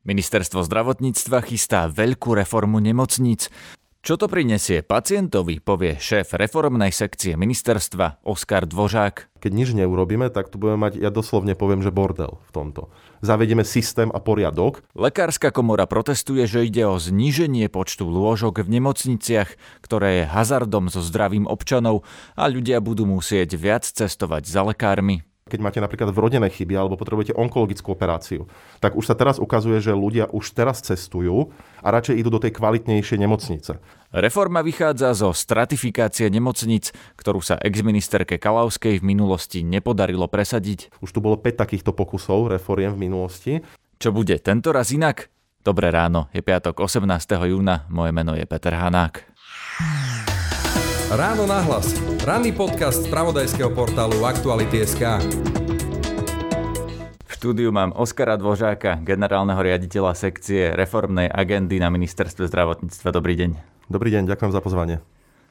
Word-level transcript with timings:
Ministerstvo 0.00 0.64
zdravotníctva 0.64 1.44
chystá 1.44 1.84
veľkú 1.84 2.32
reformu 2.32 2.80
nemocníc. 2.80 3.52
Čo 4.00 4.16
to 4.16 4.32
prinesie 4.32 4.80
pacientovi, 4.80 5.60
povie 5.60 6.00
šéf 6.00 6.32
reformnej 6.32 6.88
sekcie 6.88 7.36
ministerstva 7.36 8.24
Oskar 8.24 8.64
Dvožák. 8.64 9.28
Keď 9.44 9.52
nič 9.52 9.76
neurobíme, 9.76 10.32
tak 10.32 10.48
tu 10.48 10.56
budeme 10.56 10.88
mať, 10.88 11.04
ja 11.04 11.12
doslovne 11.12 11.52
poviem, 11.52 11.84
že 11.84 11.92
bordel 11.92 12.40
v 12.48 12.50
tomto. 12.56 12.88
Zavedieme 13.20 13.60
systém 13.60 14.08
a 14.08 14.16
poriadok. 14.16 14.80
Lekárska 14.96 15.52
komora 15.52 15.84
protestuje, 15.84 16.48
že 16.48 16.64
ide 16.64 16.88
o 16.88 16.96
zníženie 16.96 17.68
počtu 17.68 18.08
lôžok 18.08 18.64
v 18.64 18.80
nemocniciach, 18.80 19.52
ktoré 19.84 20.24
je 20.24 20.32
hazardom 20.32 20.88
so 20.88 21.04
zdravím 21.04 21.44
občanov 21.44 22.08
a 22.40 22.48
ľudia 22.48 22.80
budú 22.80 23.04
musieť 23.04 23.52
viac 23.60 23.84
cestovať 23.84 24.48
za 24.48 24.64
lekármi 24.64 25.28
keď 25.50 25.60
máte 25.60 25.82
napríklad 25.82 26.14
vrodené 26.14 26.46
chyby 26.46 26.78
alebo 26.78 26.94
potrebujete 26.94 27.34
onkologickú 27.34 27.90
operáciu, 27.90 28.46
tak 28.78 28.94
už 28.94 29.10
sa 29.10 29.18
teraz 29.18 29.42
ukazuje, 29.42 29.82
že 29.82 29.90
ľudia 29.90 30.30
už 30.30 30.54
teraz 30.54 30.78
cestujú 30.86 31.50
a 31.82 31.88
radšej 31.90 32.22
idú 32.22 32.30
do 32.30 32.38
tej 32.38 32.54
kvalitnejšej 32.54 33.18
nemocnice. 33.18 33.82
Reforma 34.14 34.62
vychádza 34.62 35.10
zo 35.18 35.34
stratifikácie 35.34 36.30
nemocnic, 36.30 36.94
ktorú 37.18 37.42
sa 37.42 37.58
exministerke 37.58 38.38
Kalavskej 38.38 39.02
v 39.02 39.06
minulosti 39.10 39.66
nepodarilo 39.66 40.30
presadiť. 40.30 40.94
Už 41.02 41.10
tu 41.10 41.18
bolo 41.18 41.34
5 41.34 41.58
takýchto 41.58 41.90
pokusov 41.90 42.50
reforiem 42.50 42.94
v 42.94 43.10
minulosti. 43.10 43.52
Čo 43.98 44.14
bude 44.14 44.38
tento 44.38 44.70
raz 44.70 44.94
inak? 44.94 45.30
Dobré 45.60 45.92
ráno, 45.92 46.32
je 46.32 46.40
piatok 46.40 46.80
18. 46.80 47.04
júna, 47.44 47.84
moje 47.92 48.16
meno 48.16 48.32
je 48.32 48.48
Peter 48.48 48.72
Hanák. 48.72 49.29
Ráno 51.10 51.42
nahlas. 51.42 51.90
Ranný 52.22 52.54
podcast 52.54 53.02
z 53.02 53.10
pravodajského 53.10 53.74
portálu 53.74 54.22
Aktuality.sk. 54.22 55.18
V 57.26 57.30
štúdiu 57.34 57.74
mám 57.74 57.90
Oskara 57.98 58.38
Dvožáka, 58.38 58.94
generálneho 59.02 59.58
riaditeľa 59.58 60.14
sekcie 60.14 60.70
reformnej 60.70 61.26
agendy 61.26 61.82
na 61.82 61.90
ministerstve 61.90 62.46
zdravotníctva. 62.46 63.10
Dobrý 63.10 63.34
deň. 63.34 63.50
Dobrý 63.90 64.14
deň, 64.14 64.30
ďakujem 64.30 64.54
za 64.54 64.62
pozvanie. 64.62 65.02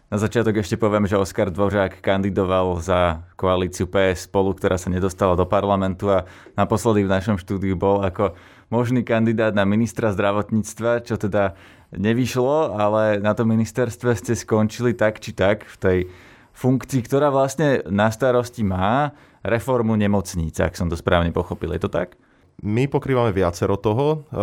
Na 0.08 0.16
začiatok 0.16 0.64
ešte 0.64 0.80
poviem, 0.80 1.12
že 1.12 1.20
Oskar 1.20 1.52
Dvožák 1.52 2.00
kandidoval 2.00 2.80
za 2.80 3.28
koalíciu 3.36 3.92
PS 3.92 4.32
spolu, 4.32 4.56
ktorá 4.56 4.80
sa 4.80 4.88
nedostala 4.88 5.36
do 5.36 5.44
parlamentu 5.44 6.08
a 6.08 6.24
naposledy 6.56 7.04
v 7.04 7.12
našom 7.12 7.36
štúdiu 7.36 7.76
bol 7.76 8.00
ako 8.00 8.32
možný 8.72 9.04
kandidát 9.04 9.52
na 9.52 9.68
ministra 9.68 10.16
zdravotníctva, 10.16 11.04
čo 11.04 11.20
teda 11.20 11.60
nevyšlo, 11.96 12.76
ale 12.78 13.18
na 13.18 13.34
tom 13.34 13.50
ministerstve 13.50 14.14
ste 14.18 14.34
skončili 14.38 14.94
tak 14.94 15.18
či 15.18 15.34
tak 15.34 15.66
v 15.66 15.78
tej 15.78 16.00
funkcii, 16.54 17.02
ktorá 17.06 17.32
vlastne 17.32 17.82
na 17.88 18.12
starosti 18.12 18.62
má 18.62 19.16
reformu 19.42 19.96
nemocníc, 19.96 20.60
ak 20.60 20.76
som 20.76 20.92
to 20.92 21.00
správne 21.00 21.32
pochopil. 21.32 21.72
Je 21.72 21.82
to 21.82 21.92
tak? 21.92 22.20
My 22.60 22.92
pokrývame 22.92 23.32
viacero 23.32 23.80
toho. 23.80 24.28
E, 24.28 24.36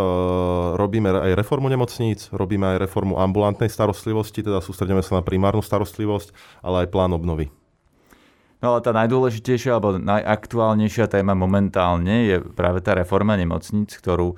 robíme 0.80 1.12
aj 1.12 1.36
reformu 1.36 1.68
nemocníc, 1.68 2.32
robíme 2.32 2.64
aj 2.64 2.88
reformu 2.88 3.20
ambulantnej 3.20 3.68
starostlivosti, 3.68 4.40
teda 4.40 4.64
sústredíme 4.64 5.04
sa 5.04 5.20
na 5.20 5.22
primárnu 5.22 5.60
starostlivosť, 5.60 6.32
ale 6.64 6.88
aj 6.88 6.92
plán 6.96 7.12
obnovy. 7.12 7.52
No 8.64 8.72
ale 8.72 8.80
tá 8.80 8.96
najdôležitejšia 8.96 9.76
alebo 9.76 10.00
najaktuálnejšia 10.00 11.12
téma 11.12 11.36
momentálne 11.36 12.24
je 12.24 12.36
práve 12.40 12.80
tá 12.80 12.96
reforma 12.96 13.36
nemocníc, 13.36 13.92
ktorú 14.00 14.32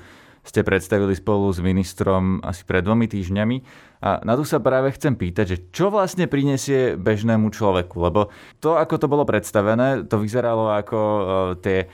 ste 0.48 0.64
predstavili 0.64 1.12
spolu 1.12 1.52
s 1.52 1.60
ministrom 1.60 2.40
asi 2.40 2.64
pred 2.64 2.80
dvomi 2.80 3.04
týždňami. 3.04 3.56
A 4.00 4.24
na 4.24 4.32
tu 4.32 4.48
sa 4.48 4.56
práve 4.62 4.94
chcem 4.96 5.12
pýtať, 5.12 5.44
že 5.44 5.58
čo 5.68 5.92
vlastne 5.92 6.24
prinesie 6.24 6.96
bežnému 6.96 7.52
človeku, 7.52 8.00
lebo 8.00 8.32
to, 8.62 8.80
ako 8.80 8.96
to 8.96 9.06
bolo 9.10 9.28
predstavené, 9.28 10.08
to 10.08 10.16
vyzeralo 10.16 10.72
ako 10.72 10.98
uh, 10.98 11.22
tie 11.60 11.84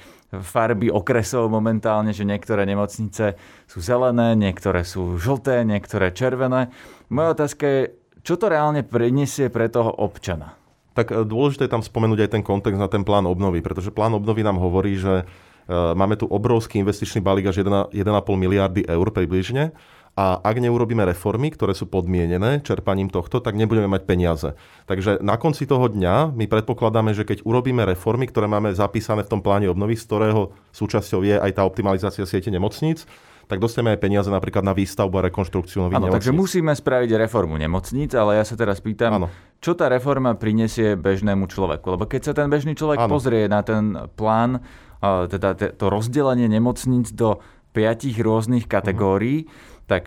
farby 0.43 0.91
okresov 0.91 1.47
momentálne, 1.51 2.11
že 2.11 2.27
niektoré 2.27 2.67
nemocnice 2.67 3.39
sú 3.71 3.79
zelené, 3.79 4.35
niektoré 4.35 4.83
sú 4.83 5.19
žlté, 5.19 5.63
niektoré 5.63 6.11
červené. 6.11 6.75
Moja 7.11 7.39
otázka 7.39 7.65
je, 7.67 7.81
čo 8.25 8.35
to 8.41 8.51
reálne 8.51 8.83
prinesie 8.83 9.53
pre 9.53 9.71
toho 9.71 9.93
občana? 9.95 10.57
Tak 10.95 11.11
e, 11.11 11.27
dôležité 11.27 11.67
je 11.67 11.75
tam 11.75 11.85
spomenúť 11.85 12.27
aj 12.27 12.31
ten 12.39 12.43
kontext 12.43 12.79
na 12.79 12.89
ten 12.91 13.03
plán 13.03 13.27
obnovy, 13.27 13.61
pretože 13.61 13.95
plán 13.95 14.15
obnovy 14.17 14.47
nám 14.47 14.59
hovorí, 14.63 14.97
že 14.97 15.29
máme 15.71 16.17
tu 16.21 16.29
obrovský 16.29 16.81
investičný 16.81 17.25
balík 17.25 17.49
až 17.49 17.65
1,5 17.65 17.93
miliardy 18.37 18.85
eur 18.85 19.09
približne. 19.11 19.73
A 20.15 20.39
ak 20.39 20.63
neurobíme 20.63 21.03
reformy, 21.03 21.51
ktoré 21.51 21.75
sú 21.75 21.91
podmienené 21.91 22.63
čerpaním 22.63 23.11
tohto, 23.11 23.43
tak 23.43 23.59
nebudeme 23.59 23.91
mať 23.91 24.07
peniaze. 24.07 24.55
Takže 24.87 25.19
na 25.19 25.35
konci 25.35 25.67
toho 25.67 25.91
dňa 25.91 26.31
my 26.39 26.47
predpokladáme, 26.47 27.11
že 27.19 27.27
keď 27.27 27.43
urobíme 27.43 27.83
reformy, 27.83 28.31
ktoré 28.31 28.47
máme 28.47 28.71
zapísané 28.79 29.27
v 29.27 29.31
tom 29.35 29.43
pláne 29.43 29.67
obnovy, 29.67 29.99
z 29.99 30.07
ktorého 30.07 30.55
súčasťou 30.71 31.27
je 31.27 31.35
aj 31.35 31.59
tá 31.59 31.67
optimalizácia 31.67 32.23
siete 32.31 32.47
nemocníc, 32.55 33.11
tak 33.51 33.59
dostaneme 33.59 33.99
aj 33.99 34.01
peniaze 34.01 34.31
napríklad 34.31 34.63
na 34.63 34.71
výstavbu 34.71 35.19
a 35.19 35.23
rekonštrukciu 35.29 35.83
nových 35.83 35.99
nemocníc. 35.99 36.17
Takže 36.23 36.33
musíme 36.33 36.73
spraviť 36.73 37.11
reformu 37.19 37.59
nemocníc, 37.59 38.15
ale 38.15 38.39
ja 38.41 38.45
sa 38.47 38.55
teraz 38.55 38.79
pýtam, 38.79 39.19
ano. 39.19 39.27
čo 39.59 39.75
tá 39.75 39.91
reforma 39.91 40.39
prinesie 40.39 40.97
bežnému 40.97 41.51
človeku? 41.51 41.99
Lebo 41.99 42.07
keď 42.09 42.31
sa 42.31 42.33
ten 42.33 42.49
bežný 42.49 42.79
človek 42.79 43.05
ano. 43.05 43.11
pozrie 43.11 43.51
na 43.51 43.61
ten 43.67 43.99
plán, 44.17 44.65
teda 45.29 45.77
to 45.77 45.87
rozdelenie 45.93 46.49
nemocníc 46.49 47.13
do 47.13 47.43
piatich 47.75 48.17
rôznych 48.19 48.71
kategórií, 48.71 49.45
uh-huh. 49.45 49.89
tak 49.91 50.05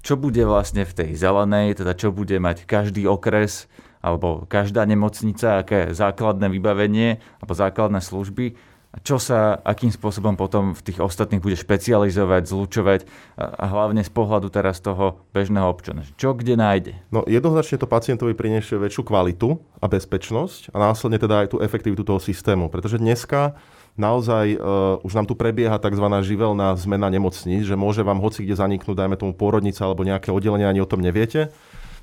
čo 0.00 0.14
bude 0.16 0.42
vlastne 0.48 0.88
v 0.88 0.92
tej 0.96 1.10
zelenej, 1.16 1.76
teda 1.80 1.92
čo 1.92 2.10
bude 2.10 2.36
mať 2.40 2.64
každý 2.64 3.04
okres 3.04 3.68
alebo 4.00 4.48
každá 4.48 4.88
nemocnica, 4.88 5.60
aké 5.60 5.92
základné 5.92 6.48
vybavenie 6.48 7.20
alebo 7.40 7.52
základné 7.52 8.00
služby 8.00 8.56
a 8.90 8.98
čo 9.06 9.22
sa, 9.22 9.54
akým 9.62 9.94
spôsobom 9.94 10.34
potom 10.34 10.74
v 10.74 10.82
tých 10.82 10.98
ostatných 10.98 11.38
bude 11.38 11.54
špecializovať, 11.54 12.42
zlučovať 12.50 13.00
a 13.38 13.64
hlavne 13.70 14.02
z 14.02 14.10
pohľadu 14.10 14.50
teraz 14.50 14.82
toho 14.82 15.22
bežného 15.30 15.70
občana. 15.70 16.02
Čo 16.18 16.34
kde 16.34 16.58
nájde? 16.58 16.92
No 17.14 17.22
jednoznačne 17.22 17.78
to 17.78 17.86
pacientovi 17.86 18.34
priniesie 18.34 18.82
väčšiu 18.82 19.06
kvalitu 19.06 19.62
a 19.78 19.86
bezpečnosť 19.86 20.74
a 20.74 20.90
následne 20.90 21.22
teda 21.22 21.46
aj 21.46 21.54
tú 21.54 21.56
efektivitu 21.62 22.02
toho 22.02 22.18
systému, 22.18 22.66
pretože 22.66 22.98
dneska 22.98 23.54
naozaj 23.98 24.58
uh, 24.58 25.06
už 25.06 25.12
nám 25.14 25.26
tu 25.26 25.34
prebieha 25.34 25.78
tzv. 25.78 26.06
živelná 26.22 26.74
zmena 26.78 27.10
nemocníc, 27.10 27.66
že 27.66 27.78
môže 27.78 28.06
vám 28.06 28.22
hoci 28.22 28.46
kde 28.46 28.58
zaniknúť, 28.58 28.96
dajme 28.96 29.16
tomu 29.18 29.32
pôrodnica 29.34 29.82
alebo 29.82 30.06
nejaké 30.06 30.30
oddelenie, 30.30 30.66
ani 30.66 30.82
o 30.82 30.88
tom 30.88 31.02
neviete. 31.02 31.50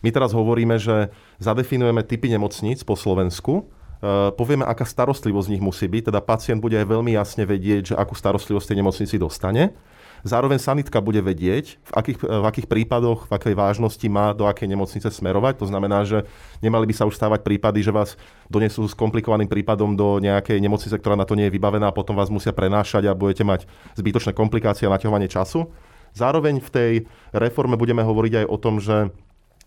My 0.05 0.13
teraz 0.13 0.35
hovoríme, 0.35 0.77
že 0.77 1.09
zadefinujeme 1.41 2.05
typy 2.05 2.29
nemocníc 2.29 2.85
po 2.85 2.93
Slovensku, 2.93 3.65
uh, 3.65 4.29
povieme, 4.35 4.65
aká 4.65 4.85
starostlivosť 4.85 5.47
z 5.47 5.51
nich 5.57 5.63
musí 5.63 5.85
byť, 5.89 6.13
teda 6.13 6.19
pacient 6.21 6.59
bude 6.61 6.77
aj 6.77 6.87
veľmi 6.87 7.11
jasne 7.15 7.43
vedieť, 7.47 7.93
že 7.93 7.95
akú 7.95 8.13
starostlivosť 8.13 8.73
tej 8.73 8.77
nemocnici 8.83 9.15
dostane. 9.17 9.77
Zároveň 10.25 10.57
sanitka 10.57 10.97
bude 11.03 11.21
vedieť, 11.21 11.77
v 11.81 11.91
akých, 11.93 12.17
v 12.23 12.45
akých 12.45 12.67
prípadoch, 12.69 13.29
v 13.29 13.31
akej 13.37 13.53
vážnosti 13.53 14.07
má 14.09 14.33
do 14.33 14.49
akej 14.49 14.69
nemocnice 14.69 15.09
smerovať. 15.09 15.61
To 15.61 15.69
znamená, 15.69 16.07
že 16.07 16.25
nemali 16.63 16.89
by 16.89 16.93
sa 16.93 17.05
už 17.05 17.17
stávať 17.17 17.45
prípady, 17.45 17.85
že 17.85 17.93
vás 17.93 18.17
donesú 18.49 18.87
s 18.87 18.97
komplikovaným 18.97 19.49
prípadom 19.49 19.93
do 19.93 20.17
nejakej 20.17 20.57
nemocnice, 20.57 20.95
ktorá 20.97 21.13
na 21.13 21.27
to 21.27 21.37
nie 21.37 21.49
je 21.49 21.55
vybavená 21.55 21.91
a 21.91 21.95
potom 21.95 22.17
vás 22.17 22.33
musia 22.33 22.55
prenášať 22.55 23.05
a 23.09 23.17
budete 23.17 23.45
mať 23.45 23.69
zbytočné 23.99 24.33
komplikácie 24.33 24.89
a 24.89 24.93
naťahovanie 24.93 25.29
času. 25.29 25.69
Zároveň 26.17 26.63
v 26.63 26.69
tej 26.73 26.91
reforme 27.29 27.77
budeme 27.77 28.01
hovoriť 28.01 28.33
aj 28.41 28.45
o 28.49 28.57
tom, 28.57 28.81
že 28.81 29.13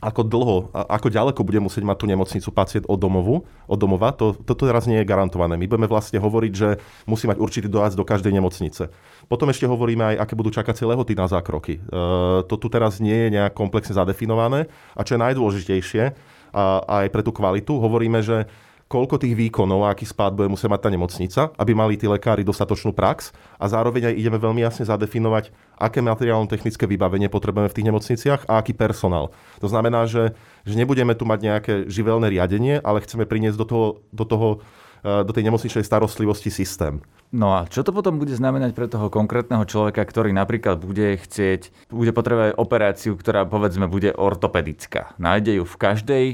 ako 0.01 0.25
dlho, 0.25 0.57
ako 0.73 1.13
ďaleko 1.13 1.41
bude 1.45 1.61
musieť 1.61 1.85
mať 1.85 1.97
tú 2.01 2.07
nemocnicu 2.09 2.49
pacient 2.57 2.89
od, 2.89 2.97
domovu, 2.97 3.45
od 3.69 3.79
domova, 3.79 4.17
to, 4.17 4.33
toto 4.33 4.65
teraz 4.65 4.89
nie 4.89 4.97
je 4.97 5.05
garantované. 5.05 5.61
My 5.61 5.69
budeme 5.69 5.93
vlastne 5.93 6.17
hovoriť, 6.17 6.53
že 6.57 6.81
musí 7.05 7.29
mať 7.29 7.37
určitý 7.37 7.69
dojazd 7.69 8.01
do 8.01 8.09
každej 8.09 8.33
nemocnice. 8.33 8.89
Potom 9.29 9.53
ešte 9.53 9.69
hovoríme 9.69 10.17
aj, 10.17 10.25
aké 10.25 10.33
budú 10.33 10.49
čakacie 10.49 10.89
lehoty 10.89 11.13
na 11.13 11.29
zákroky. 11.29 11.79
E, 11.79 11.81
to 12.49 12.55
tu 12.57 12.73
teraz 12.73 12.97
nie 12.97 13.29
je 13.29 13.37
nejak 13.37 13.53
komplexne 13.53 13.93
zadefinované. 13.93 14.73
A 14.97 15.05
čo 15.05 15.21
je 15.21 15.23
najdôležitejšie, 15.23 16.03
a, 16.57 16.81
aj 17.05 17.07
pre 17.13 17.21
tú 17.21 17.37
kvalitu, 17.37 17.77
hovoríme, 17.77 18.25
že 18.25 18.49
koľko 18.91 19.23
tých 19.23 19.39
výkonov 19.39 19.87
a 19.87 19.95
aký 19.95 20.03
spád 20.03 20.35
bude 20.35 20.51
musieť 20.51 20.75
mať 20.75 20.81
tá 20.83 20.91
nemocnica, 20.91 21.41
aby 21.55 21.73
mali 21.79 21.95
tí 21.95 22.11
lekári 22.11 22.43
dostatočnú 22.43 22.91
prax 22.91 23.31
a 23.55 23.71
zároveň 23.71 24.11
aj 24.11 24.19
ideme 24.19 24.43
veľmi 24.43 24.67
jasne 24.67 24.83
zadefinovať, 24.83 25.55
aké 25.79 26.03
materiálno-technické 26.03 26.91
vybavenie 26.91 27.31
potrebujeme 27.31 27.71
v 27.71 27.77
tých 27.79 27.87
nemocniciach 27.87 28.51
a 28.51 28.59
aký 28.59 28.75
personál. 28.75 29.31
To 29.63 29.71
znamená, 29.71 30.11
že, 30.11 30.35
že 30.67 30.75
nebudeme 30.75 31.15
tu 31.15 31.23
mať 31.23 31.39
nejaké 31.39 31.73
živelné 31.87 32.35
riadenie, 32.35 32.83
ale 32.83 33.07
chceme 33.07 33.31
priniesť 33.31 33.59
do 33.63 33.67
toho, 33.71 33.87
do 34.11 34.25
toho 34.27 34.49
eh, 35.07 35.23
do 35.23 35.31
tej 35.31 35.47
nemocničnej 35.47 35.87
starostlivosti 35.87 36.51
systém. 36.51 36.99
No 37.31 37.55
a 37.55 37.71
čo 37.71 37.87
to 37.87 37.95
potom 37.95 38.19
bude 38.19 38.35
znamenať 38.35 38.75
pre 38.75 38.91
toho 38.91 39.07
konkrétneho 39.07 39.63
človeka, 39.63 40.03
ktorý 40.03 40.35
napríklad 40.35 40.83
bude 40.83 41.15
chcieť, 41.15 41.95
bude 41.95 42.11
potrebovať 42.11 42.59
operáciu, 42.59 43.15
ktorá 43.15 43.47
povedzme 43.47 43.87
bude 43.87 44.11
ortopedická. 44.11 45.15
Nájde 45.15 45.63
ju 45.63 45.65
v 45.65 45.79
každej 45.79 46.25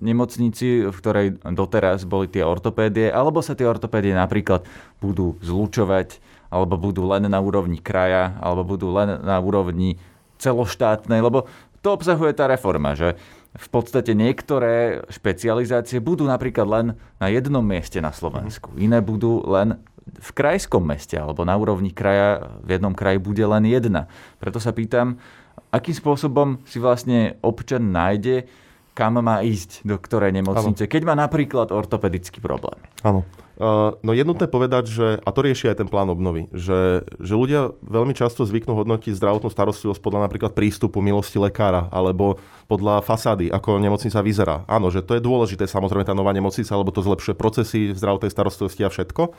nemocnici, 0.00 0.88
v 0.88 0.96
ktorej 0.96 1.26
doteraz 1.44 2.08
boli 2.08 2.26
tie 2.26 2.42
ortopédie, 2.42 3.12
alebo 3.12 3.44
sa 3.44 3.54
tie 3.54 3.68
ortopédie 3.68 4.16
napríklad 4.16 4.64
budú 4.98 5.36
zlučovať, 5.44 6.18
alebo 6.50 6.80
budú 6.80 7.06
len 7.06 7.30
na 7.30 7.38
úrovni 7.38 7.78
kraja, 7.78 8.34
alebo 8.42 8.74
budú 8.74 8.90
len 8.90 9.20
na 9.22 9.38
úrovni 9.38 10.00
celoštátnej, 10.40 11.20
lebo 11.20 11.46
to 11.80 11.92
obsahuje 11.96 12.36
tá 12.36 12.48
reforma, 12.48 12.96
že 12.96 13.16
v 13.56 13.68
podstate 13.68 14.14
niektoré 14.14 15.04
špecializácie 15.10 15.98
budú 15.98 16.24
napríklad 16.24 16.66
len 16.68 16.86
na 17.18 17.26
jednom 17.28 17.64
mieste 17.64 17.98
na 17.98 18.14
Slovensku, 18.14 18.72
iné 18.78 19.02
budú 19.02 19.42
len 19.46 19.80
v 20.10 20.30
krajskom 20.34 20.82
meste 20.82 21.14
alebo 21.14 21.46
na 21.46 21.54
úrovni 21.54 21.94
kraja 21.94 22.58
v 22.66 22.78
jednom 22.78 22.94
kraji 22.96 23.18
bude 23.22 23.44
len 23.46 23.62
jedna. 23.68 24.10
Preto 24.42 24.58
sa 24.58 24.74
pýtam, 24.74 25.22
akým 25.70 25.94
spôsobom 25.94 26.62
si 26.66 26.82
vlastne 26.82 27.38
občan 27.44 27.94
nájde, 27.94 28.46
kam 28.94 29.22
má 29.22 29.40
ísť, 29.40 29.86
do 29.86 29.96
ktorej 29.96 30.34
nemocnice, 30.34 30.84
ano. 30.86 30.92
keď 30.92 31.02
má 31.06 31.14
napríklad 31.14 31.70
ortopedický 31.70 32.42
problém. 32.42 32.76
Áno. 33.06 33.24
Uh, 33.60 33.92
no 34.00 34.16
je 34.16 34.24
nutné 34.24 34.48
povedať, 34.48 34.88
že, 34.88 35.06
a 35.20 35.28
to 35.36 35.44
rieši 35.44 35.68
aj 35.68 35.84
ten 35.84 35.88
plán 35.92 36.08
obnovy, 36.08 36.48
že, 36.48 37.04
že 37.20 37.36
ľudia 37.36 37.76
veľmi 37.84 38.16
často 38.16 38.48
zvyknú 38.48 38.72
hodnotiť 38.72 39.12
zdravotnú 39.20 39.52
starostlivosť 39.52 40.00
podľa 40.00 40.24
napríklad 40.24 40.56
prístupu 40.56 41.04
milosti 41.04 41.36
lekára 41.36 41.92
alebo 41.92 42.40
podľa 42.72 43.04
fasády, 43.04 43.52
ako 43.52 43.76
nemocnica 43.76 44.24
vyzerá. 44.24 44.64
Áno, 44.64 44.88
že 44.88 45.04
to 45.04 45.12
je 45.12 45.20
dôležité, 45.20 45.68
samozrejme 45.68 46.08
tá 46.08 46.16
nová 46.16 46.32
nemocnica, 46.32 46.72
lebo 46.72 46.88
to 46.88 47.04
zlepšuje 47.04 47.36
procesy 47.36 47.92
zdravotnej 47.92 48.32
starostlivosti 48.32 48.80
a 48.80 48.88
všetko. 48.88 49.36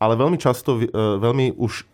Ale 0.00 0.16
veľmi 0.16 0.40
často, 0.40 0.80
uh, 0.80 1.20
veľmi 1.20 1.60
už 1.60 1.84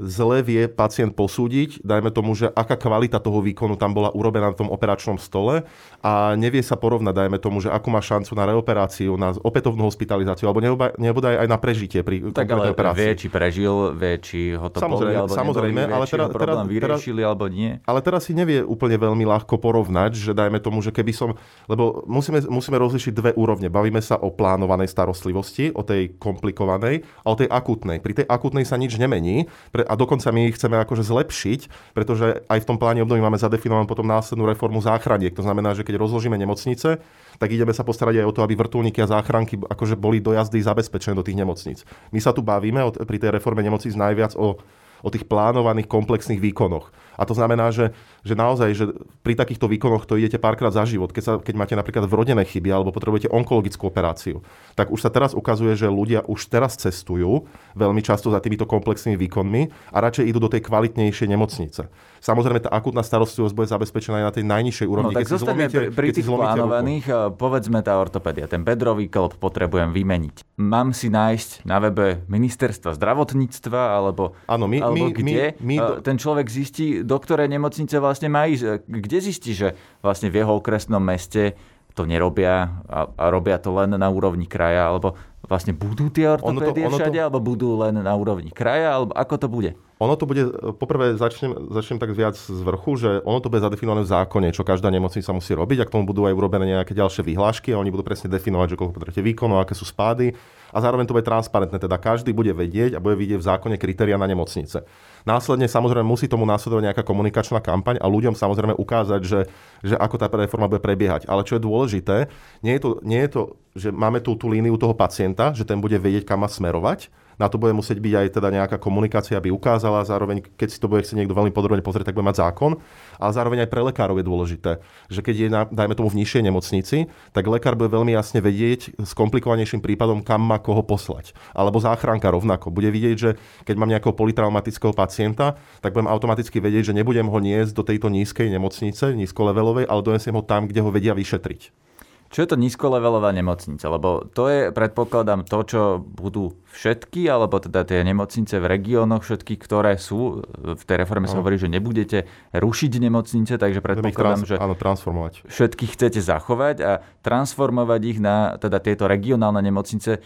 zle 0.00 0.40
vie 0.40 0.68
pacient 0.68 1.12
posúdiť, 1.12 1.84
dajme 1.84 2.08
tomu, 2.08 2.32
že 2.32 2.48
aká 2.48 2.76
kvalita 2.80 3.20
toho 3.20 3.44
výkonu 3.44 3.76
tam 3.76 3.92
bola 3.92 4.08
urobená 4.12 4.52
na 4.52 4.56
tom 4.56 4.72
operačnom 4.72 5.20
stole 5.20 5.64
a 6.00 6.34
nevie 6.34 6.64
sa 6.64 6.76
porovnať, 6.80 7.12
dajme 7.12 7.38
tomu, 7.38 7.60
že 7.60 7.68
akú 7.68 7.92
má 7.92 8.00
šancu 8.00 8.32
na 8.32 8.48
reoperáciu, 8.48 9.14
na 9.20 9.36
opätovnú 9.36 9.84
hospitalizáciu, 9.86 10.48
alebo 10.48 10.64
nebude 10.96 11.28
aj 11.28 11.48
na 11.48 11.58
prežitie 11.60 12.00
pri 12.00 12.32
tak 12.32 12.48
ale 12.50 12.72
operácii. 12.72 12.98
vie, 12.98 13.10
či 13.14 13.26
prežil, 13.28 13.74
vie, 13.94 14.14
či 14.20 14.40
ho 14.56 14.66
to 14.72 14.80
samozrejme, 14.80 15.12
boli, 15.12 15.20
alebo 15.20 15.34
samozrejme, 15.36 15.80
neboli, 15.84 15.92
vie, 15.92 15.96
ale 15.96 16.06
teraz, 16.08 16.28
teraz, 16.32 16.56
vyriešili, 16.66 17.20
teraz, 17.20 17.28
alebo 17.28 17.46
nie. 17.52 17.70
Ale 17.84 18.00
teraz 18.00 18.20
si 18.26 18.32
nevie 18.32 18.58
úplne 18.64 18.96
veľmi 18.96 19.24
ľahko 19.28 19.60
porovnať, 19.60 20.12
že 20.16 20.32
dajme 20.32 20.58
tomu, 20.58 20.80
že 20.80 20.90
keby 20.90 21.12
som, 21.12 21.36
lebo 21.68 22.02
musíme, 22.08 22.42
musíme 22.48 22.80
rozlišiť 22.80 23.12
dve 23.12 23.30
úrovne. 23.36 23.68
Bavíme 23.68 24.00
sa 24.00 24.18
o 24.18 24.32
plánovanej 24.32 24.90
starostlivosti, 24.90 25.70
o 25.76 25.84
tej 25.84 26.16
komplikovanej 26.16 27.04
a 27.22 27.26
o 27.32 27.36
tej 27.38 27.48
akutnej. 27.52 28.02
Pri 28.02 28.22
tej 28.22 28.26
akutnej 28.26 28.66
sa 28.66 28.80
nič 28.80 28.96
nemení, 28.98 29.46
pre 29.70 29.81
a 29.84 29.94
dokonca 29.98 30.30
my 30.32 30.48
ich 30.48 30.56
chceme 30.56 30.78
akože 30.82 31.04
zlepšiť, 31.04 31.60
pretože 31.92 32.46
aj 32.46 32.58
v 32.62 32.68
tom 32.68 32.78
pláne 32.80 33.02
obnovy 33.02 33.20
máme 33.20 33.38
zadefinovanú 33.38 33.84
potom 33.84 34.06
následnú 34.06 34.46
reformu 34.48 34.80
záchraniek. 34.80 35.34
To 35.34 35.44
znamená, 35.44 35.74
že 35.74 35.84
keď 35.84 36.00
rozložíme 36.00 36.34
nemocnice, 36.38 37.02
tak 37.36 37.48
ideme 37.50 37.74
sa 37.74 37.82
postarať 37.82 38.22
aj 38.22 38.26
o 38.28 38.34
to, 38.34 38.40
aby 38.46 38.54
vrtulníky 38.56 39.02
a 39.02 39.10
záchranky 39.10 39.58
akože 39.58 39.98
boli 39.98 40.22
do 40.22 40.32
jazdy 40.32 40.62
zabezpečené 40.62 41.18
do 41.18 41.26
tých 41.26 41.38
nemocníc. 41.38 41.82
My 42.14 42.20
sa 42.22 42.30
tu 42.30 42.40
bavíme 42.40 42.80
pri 42.94 43.18
tej 43.18 43.34
reforme 43.34 43.60
nemocníc 43.60 43.98
najviac 43.98 44.38
o 44.38 44.62
o 45.02 45.12
tých 45.12 45.26
plánovaných 45.26 45.90
komplexných 45.90 46.40
výkonoch. 46.40 46.94
A 47.18 47.28
to 47.28 47.36
znamená, 47.36 47.68
že, 47.68 47.92
že 48.24 48.32
naozaj, 48.32 48.70
že 48.72 48.84
pri 49.20 49.36
takýchto 49.36 49.68
výkonoch 49.68 50.08
to 50.08 50.16
idete 50.16 50.40
párkrát 50.40 50.72
za 50.72 50.88
život. 50.88 51.12
Keď, 51.12 51.22
sa, 51.22 51.32
keď 51.38 51.54
máte 51.54 51.74
napríklad 51.76 52.08
vrodené 52.08 52.42
chyby 52.48 52.72
alebo 52.72 52.94
potrebujete 52.94 53.28
onkologickú 53.28 53.84
operáciu, 53.84 54.40
tak 54.72 54.88
už 54.88 55.04
sa 55.04 55.10
teraz 55.12 55.36
ukazuje, 55.36 55.76
že 55.76 55.92
ľudia 55.92 56.24
už 56.24 56.48
teraz 56.48 56.80
cestujú 56.80 57.44
veľmi 57.76 58.00
často 58.00 58.32
za 58.32 58.40
týmito 58.40 58.64
komplexnými 58.64 59.20
výkonmi 59.28 59.92
a 59.92 59.96
radšej 60.00 60.24
idú 60.24 60.38
do 60.40 60.48
tej 60.48 60.64
kvalitnejšej 60.64 61.28
nemocnice. 61.28 61.92
Samozrejme, 62.22 62.62
tá 62.62 62.70
akútna 62.70 63.02
starostlivosť 63.02 63.50
bude 63.50 63.66
zabezpečená 63.66 64.22
aj 64.22 64.26
na 64.30 64.32
tej 64.32 64.44
najnižšej 64.46 64.86
úrovni. 64.86 65.10
No, 65.10 65.18
tak 65.18 65.26
keď 65.26 65.42
zlomíte, 65.42 65.78
pri, 65.90 66.14
tých 66.14 66.22
plánovaných, 66.30 67.06
ruku. 67.10 67.34
povedzme 67.34 67.82
tá 67.82 67.98
ortopedia, 67.98 68.46
ten 68.46 68.62
bedrový 68.62 69.10
klop 69.10 69.34
potrebujem 69.42 69.90
vymeniť. 69.90 70.46
Mám 70.62 70.94
si 70.94 71.10
nájsť 71.10 71.66
na 71.66 71.82
webe 71.82 72.22
ministerstva 72.30 72.94
zdravotníctva 72.94 73.98
alebo, 73.98 74.38
ano, 74.46 74.70
my, 74.70 74.78
alebo 74.92 75.08
my, 75.08 75.16
kde 75.16 75.44
my, 75.58 75.76
my, 75.76 75.76
ten 76.04 76.16
človek 76.20 76.46
zistí, 76.46 77.00
do 77.00 77.16
ktorej 77.16 77.48
nemocnice 77.48 77.96
vlastne 77.98 78.28
má 78.28 78.44
ísť. 78.46 78.84
Kde 78.86 79.18
zistí, 79.18 79.56
že 79.56 79.74
vlastne 80.04 80.28
v 80.28 80.44
jeho 80.44 80.60
okresnom 80.60 81.00
meste 81.00 81.56
to 81.92 82.08
nerobia 82.08 82.84
a, 82.88 83.08
a 83.08 83.24
robia 83.28 83.60
to 83.60 83.72
len 83.76 83.92
na 83.96 84.08
úrovni 84.08 84.48
kraja, 84.48 84.88
alebo 84.88 85.16
vlastne 85.44 85.76
budú 85.76 86.08
tie 86.08 86.24
ortopédie 86.40 86.88
ono 86.88 86.96
to, 86.96 86.96
ono 86.96 86.98
všade, 86.98 87.18
to... 87.20 87.24
alebo 87.24 87.38
budú 87.44 87.68
len 87.76 88.00
na 88.00 88.14
úrovni 88.16 88.48
kraja, 88.48 88.96
alebo 88.96 89.12
ako 89.12 89.34
to 89.36 89.48
bude? 89.52 89.70
Ono 90.02 90.18
to 90.18 90.26
bude, 90.26 90.50
poprvé 90.82 91.14
začnem, 91.14 91.70
začnem 91.70 92.02
tak 92.02 92.10
viac 92.10 92.34
z 92.34 92.58
vrchu, 92.66 92.98
že 92.98 93.22
ono 93.22 93.38
to 93.38 93.46
bude 93.46 93.62
zadefinované 93.62 94.02
v 94.02 94.10
zákone, 94.10 94.50
čo 94.50 94.66
každá 94.66 94.90
nemocnica 94.90 95.30
musí 95.30 95.54
robiť 95.54 95.78
a 95.78 95.86
k 95.86 95.94
tomu 95.94 96.10
budú 96.10 96.26
aj 96.26 96.34
urobené 96.34 96.74
nejaké 96.74 96.90
ďalšie 96.90 97.22
vyhlášky 97.22 97.70
a 97.70 97.78
oni 97.78 97.94
budú 97.94 98.02
presne 98.02 98.26
definovať, 98.26 98.74
že 98.74 98.78
koľko 98.82 98.98
potrebujete 98.98 99.22
výkonov, 99.22 99.62
aké 99.62 99.78
sú 99.78 99.86
spády 99.86 100.34
a 100.74 100.78
zároveň 100.82 101.06
to 101.06 101.14
bude 101.14 101.22
transparentné, 101.22 101.78
teda 101.78 102.02
každý 102.02 102.34
bude 102.34 102.50
vedieť 102.50 102.98
a 102.98 103.02
bude 103.04 103.14
vidieť 103.14 103.38
v 103.38 103.46
zákone 103.46 103.76
kritéria 103.78 104.18
na 104.18 104.26
nemocnice. 104.26 104.82
Následne 105.22 105.70
samozrejme 105.70 106.02
musí 106.02 106.26
tomu 106.26 106.42
následovať 106.50 106.90
nejaká 106.90 107.02
komunikačná 107.06 107.62
kampaň 107.62 108.02
a 108.02 108.10
ľuďom 108.10 108.34
samozrejme 108.34 108.74
ukázať, 108.74 109.20
že, 109.22 109.46
že 109.86 109.94
ako 109.94 110.18
tá 110.18 110.26
reforma 110.26 110.66
bude 110.66 110.82
prebiehať. 110.82 111.30
Ale 111.30 111.46
čo 111.46 111.60
je 111.60 111.62
dôležité, 111.62 112.26
nie 112.66 112.74
je 112.74 112.82
to, 112.82 112.90
nie 113.06 113.22
je 113.22 113.30
to 113.38 113.42
že 113.72 113.88
máme 113.88 114.20
tú, 114.20 114.36
tú 114.36 114.52
líniu 114.52 114.76
toho 114.76 114.92
pacienta, 114.92 115.56
že 115.56 115.64
ten 115.64 115.80
bude 115.80 115.96
vedieť, 115.96 116.28
kam 116.28 116.44
má 116.44 116.48
smerovať, 116.48 117.08
na 117.36 117.46
to 117.48 117.56
bude 117.56 117.72
musieť 117.72 117.98
byť 118.00 118.14
aj 118.16 118.26
teda 118.36 118.48
nejaká 118.52 118.76
komunikácia, 118.80 119.38
aby 119.38 119.52
ukázala, 119.52 120.04
zároveň 120.04 120.44
keď 120.56 120.68
si 120.68 120.78
to 120.80 120.90
bude 120.90 121.04
chcieť 121.04 121.24
niekto 121.24 121.36
veľmi 121.36 121.52
podrobne 121.52 121.84
pozrieť, 121.84 122.12
tak 122.12 122.16
bude 122.18 122.28
mať 122.28 122.42
zákon, 122.42 122.80
ale 123.20 123.32
zároveň 123.32 123.58
aj 123.64 123.70
pre 123.70 123.80
lekárov 123.84 124.16
je 124.18 124.26
dôležité, 124.26 124.72
že 125.08 125.20
keď 125.20 125.34
je, 125.36 125.48
na, 125.48 125.60
dajme 125.68 125.94
tomu, 125.96 126.08
v 126.12 126.24
nižšej 126.24 126.42
nemocnici, 126.42 126.96
tak 127.32 127.44
lekár 127.48 127.78
bude 127.78 127.92
veľmi 127.92 128.12
jasne 128.12 128.42
vedieť 128.42 128.98
s 129.00 129.12
komplikovanejším 129.14 129.80
prípadom, 129.80 130.24
kam 130.24 130.42
má 130.42 130.58
koho 130.58 130.82
poslať. 130.82 131.36
Alebo 131.54 131.78
záchranka 131.78 132.28
rovnako. 132.28 132.74
Bude 132.74 132.90
vidieť, 132.90 133.16
že 133.16 133.30
keď 133.64 133.74
mám 133.78 133.90
nejakého 133.90 134.14
politraumatického 134.16 134.92
pacienta, 134.92 135.56
tak 135.80 135.94
budem 135.94 136.10
automaticky 136.10 136.58
vedieť, 136.58 136.92
že 136.92 136.96
nebudem 136.96 137.28
ho 137.28 137.38
niesť 137.38 137.72
do 137.72 137.82
tejto 137.86 138.10
nízkej 138.10 138.50
nemocnice, 138.50 139.14
nízkolevelovej, 139.16 139.86
ale 139.88 140.00
donesiem 140.04 140.34
ho 140.36 140.44
tam, 140.44 140.66
kde 140.66 140.80
ho 140.82 140.90
vedia 140.90 141.14
vyšetriť. 141.14 141.92
Čo 142.32 142.38
je 142.40 142.48
to 142.48 142.56
nízkolevelová 142.56 143.28
nemocnica? 143.36 143.92
Lebo 143.92 144.24
to 144.24 144.48
je, 144.48 144.60
predpokladám, 144.72 145.44
to, 145.44 145.60
čo 145.68 145.82
budú 146.00 146.56
všetky, 146.72 147.28
alebo 147.28 147.60
teda 147.60 147.84
tie 147.84 148.00
nemocnice 148.00 148.56
v 148.56 148.66
regiónoch 148.72 149.20
všetky, 149.20 149.60
ktoré 149.60 150.00
sú. 150.00 150.40
V 150.56 150.80
tej 150.80 151.04
reforme 151.04 151.28
sa 151.28 151.44
hovorí, 151.44 151.60
že 151.60 151.68
nebudete 151.68 152.24
rušiť 152.56 152.92
nemocnice, 153.04 153.60
takže 153.60 153.84
predpokladám, 153.84 154.48
trans- 154.48 154.48
že 154.48 154.56
áno, 154.56 154.72
transformovať. 154.72 155.44
všetky 155.44 155.84
chcete 155.92 156.24
zachovať 156.24 156.76
a 156.80 156.92
transformovať 157.20 158.00
ich 158.08 158.16
na 158.16 158.56
teda 158.56 158.80
tieto 158.80 159.04
regionálne 159.04 159.60
nemocnice 159.60 160.16
eh, 160.16 160.24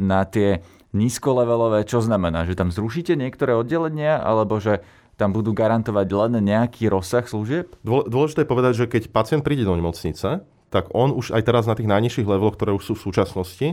na 0.00 0.24
tie 0.24 0.64
nízkolevelové. 0.96 1.84
Čo 1.84 2.00
znamená? 2.00 2.48
Že 2.48 2.64
tam 2.64 2.68
zrušíte 2.72 3.12
niektoré 3.12 3.52
oddelenia, 3.52 4.16
alebo 4.24 4.56
že 4.56 4.80
tam 5.20 5.36
budú 5.36 5.52
garantovať 5.52 6.08
len 6.08 6.40
nejaký 6.40 6.88
rozsah 6.88 7.28
služieb? 7.28 7.76
Dôležité 7.84 8.48
je 8.48 8.48
povedať, 8.48 8.72
že 8.72 8.86
keď 8.88 9.12
pacient 9.12 9.44
príde 9.44 9.68
do 9.68 9.76
nemocnice, 9.76 10.48
tak 10.70 10.88
on 10.94 11.10
už 11.10 11.34
aj 11.34 11.42
teraz 11.42 11.66
na 11.66 11.74
tých 11.74 11.90
najnižších 11.90 12.30
leveloch, 12.30 12.54
ktoré 12.54 12.72
už 12.72 12.82
sú 12.86 12.94
v 12.94 13.04
súčasnosti, 13.10 13.68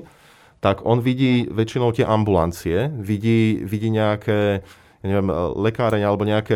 tak 0.58 0.82
on 0.84 1.06
vidí 1.06 1.46
väčšinou 1.46 1.94
tie 1.94 2.04
ambulancie, 2.04 2.90
vidí, 2.98 3.62
vidí 3.62 3.94
nejaké 3.94 4.66
neviem, 5.06 5.30
lekáreň 5.58 6.04
alebo 6.06 6.26
nejaké 6.26 6.56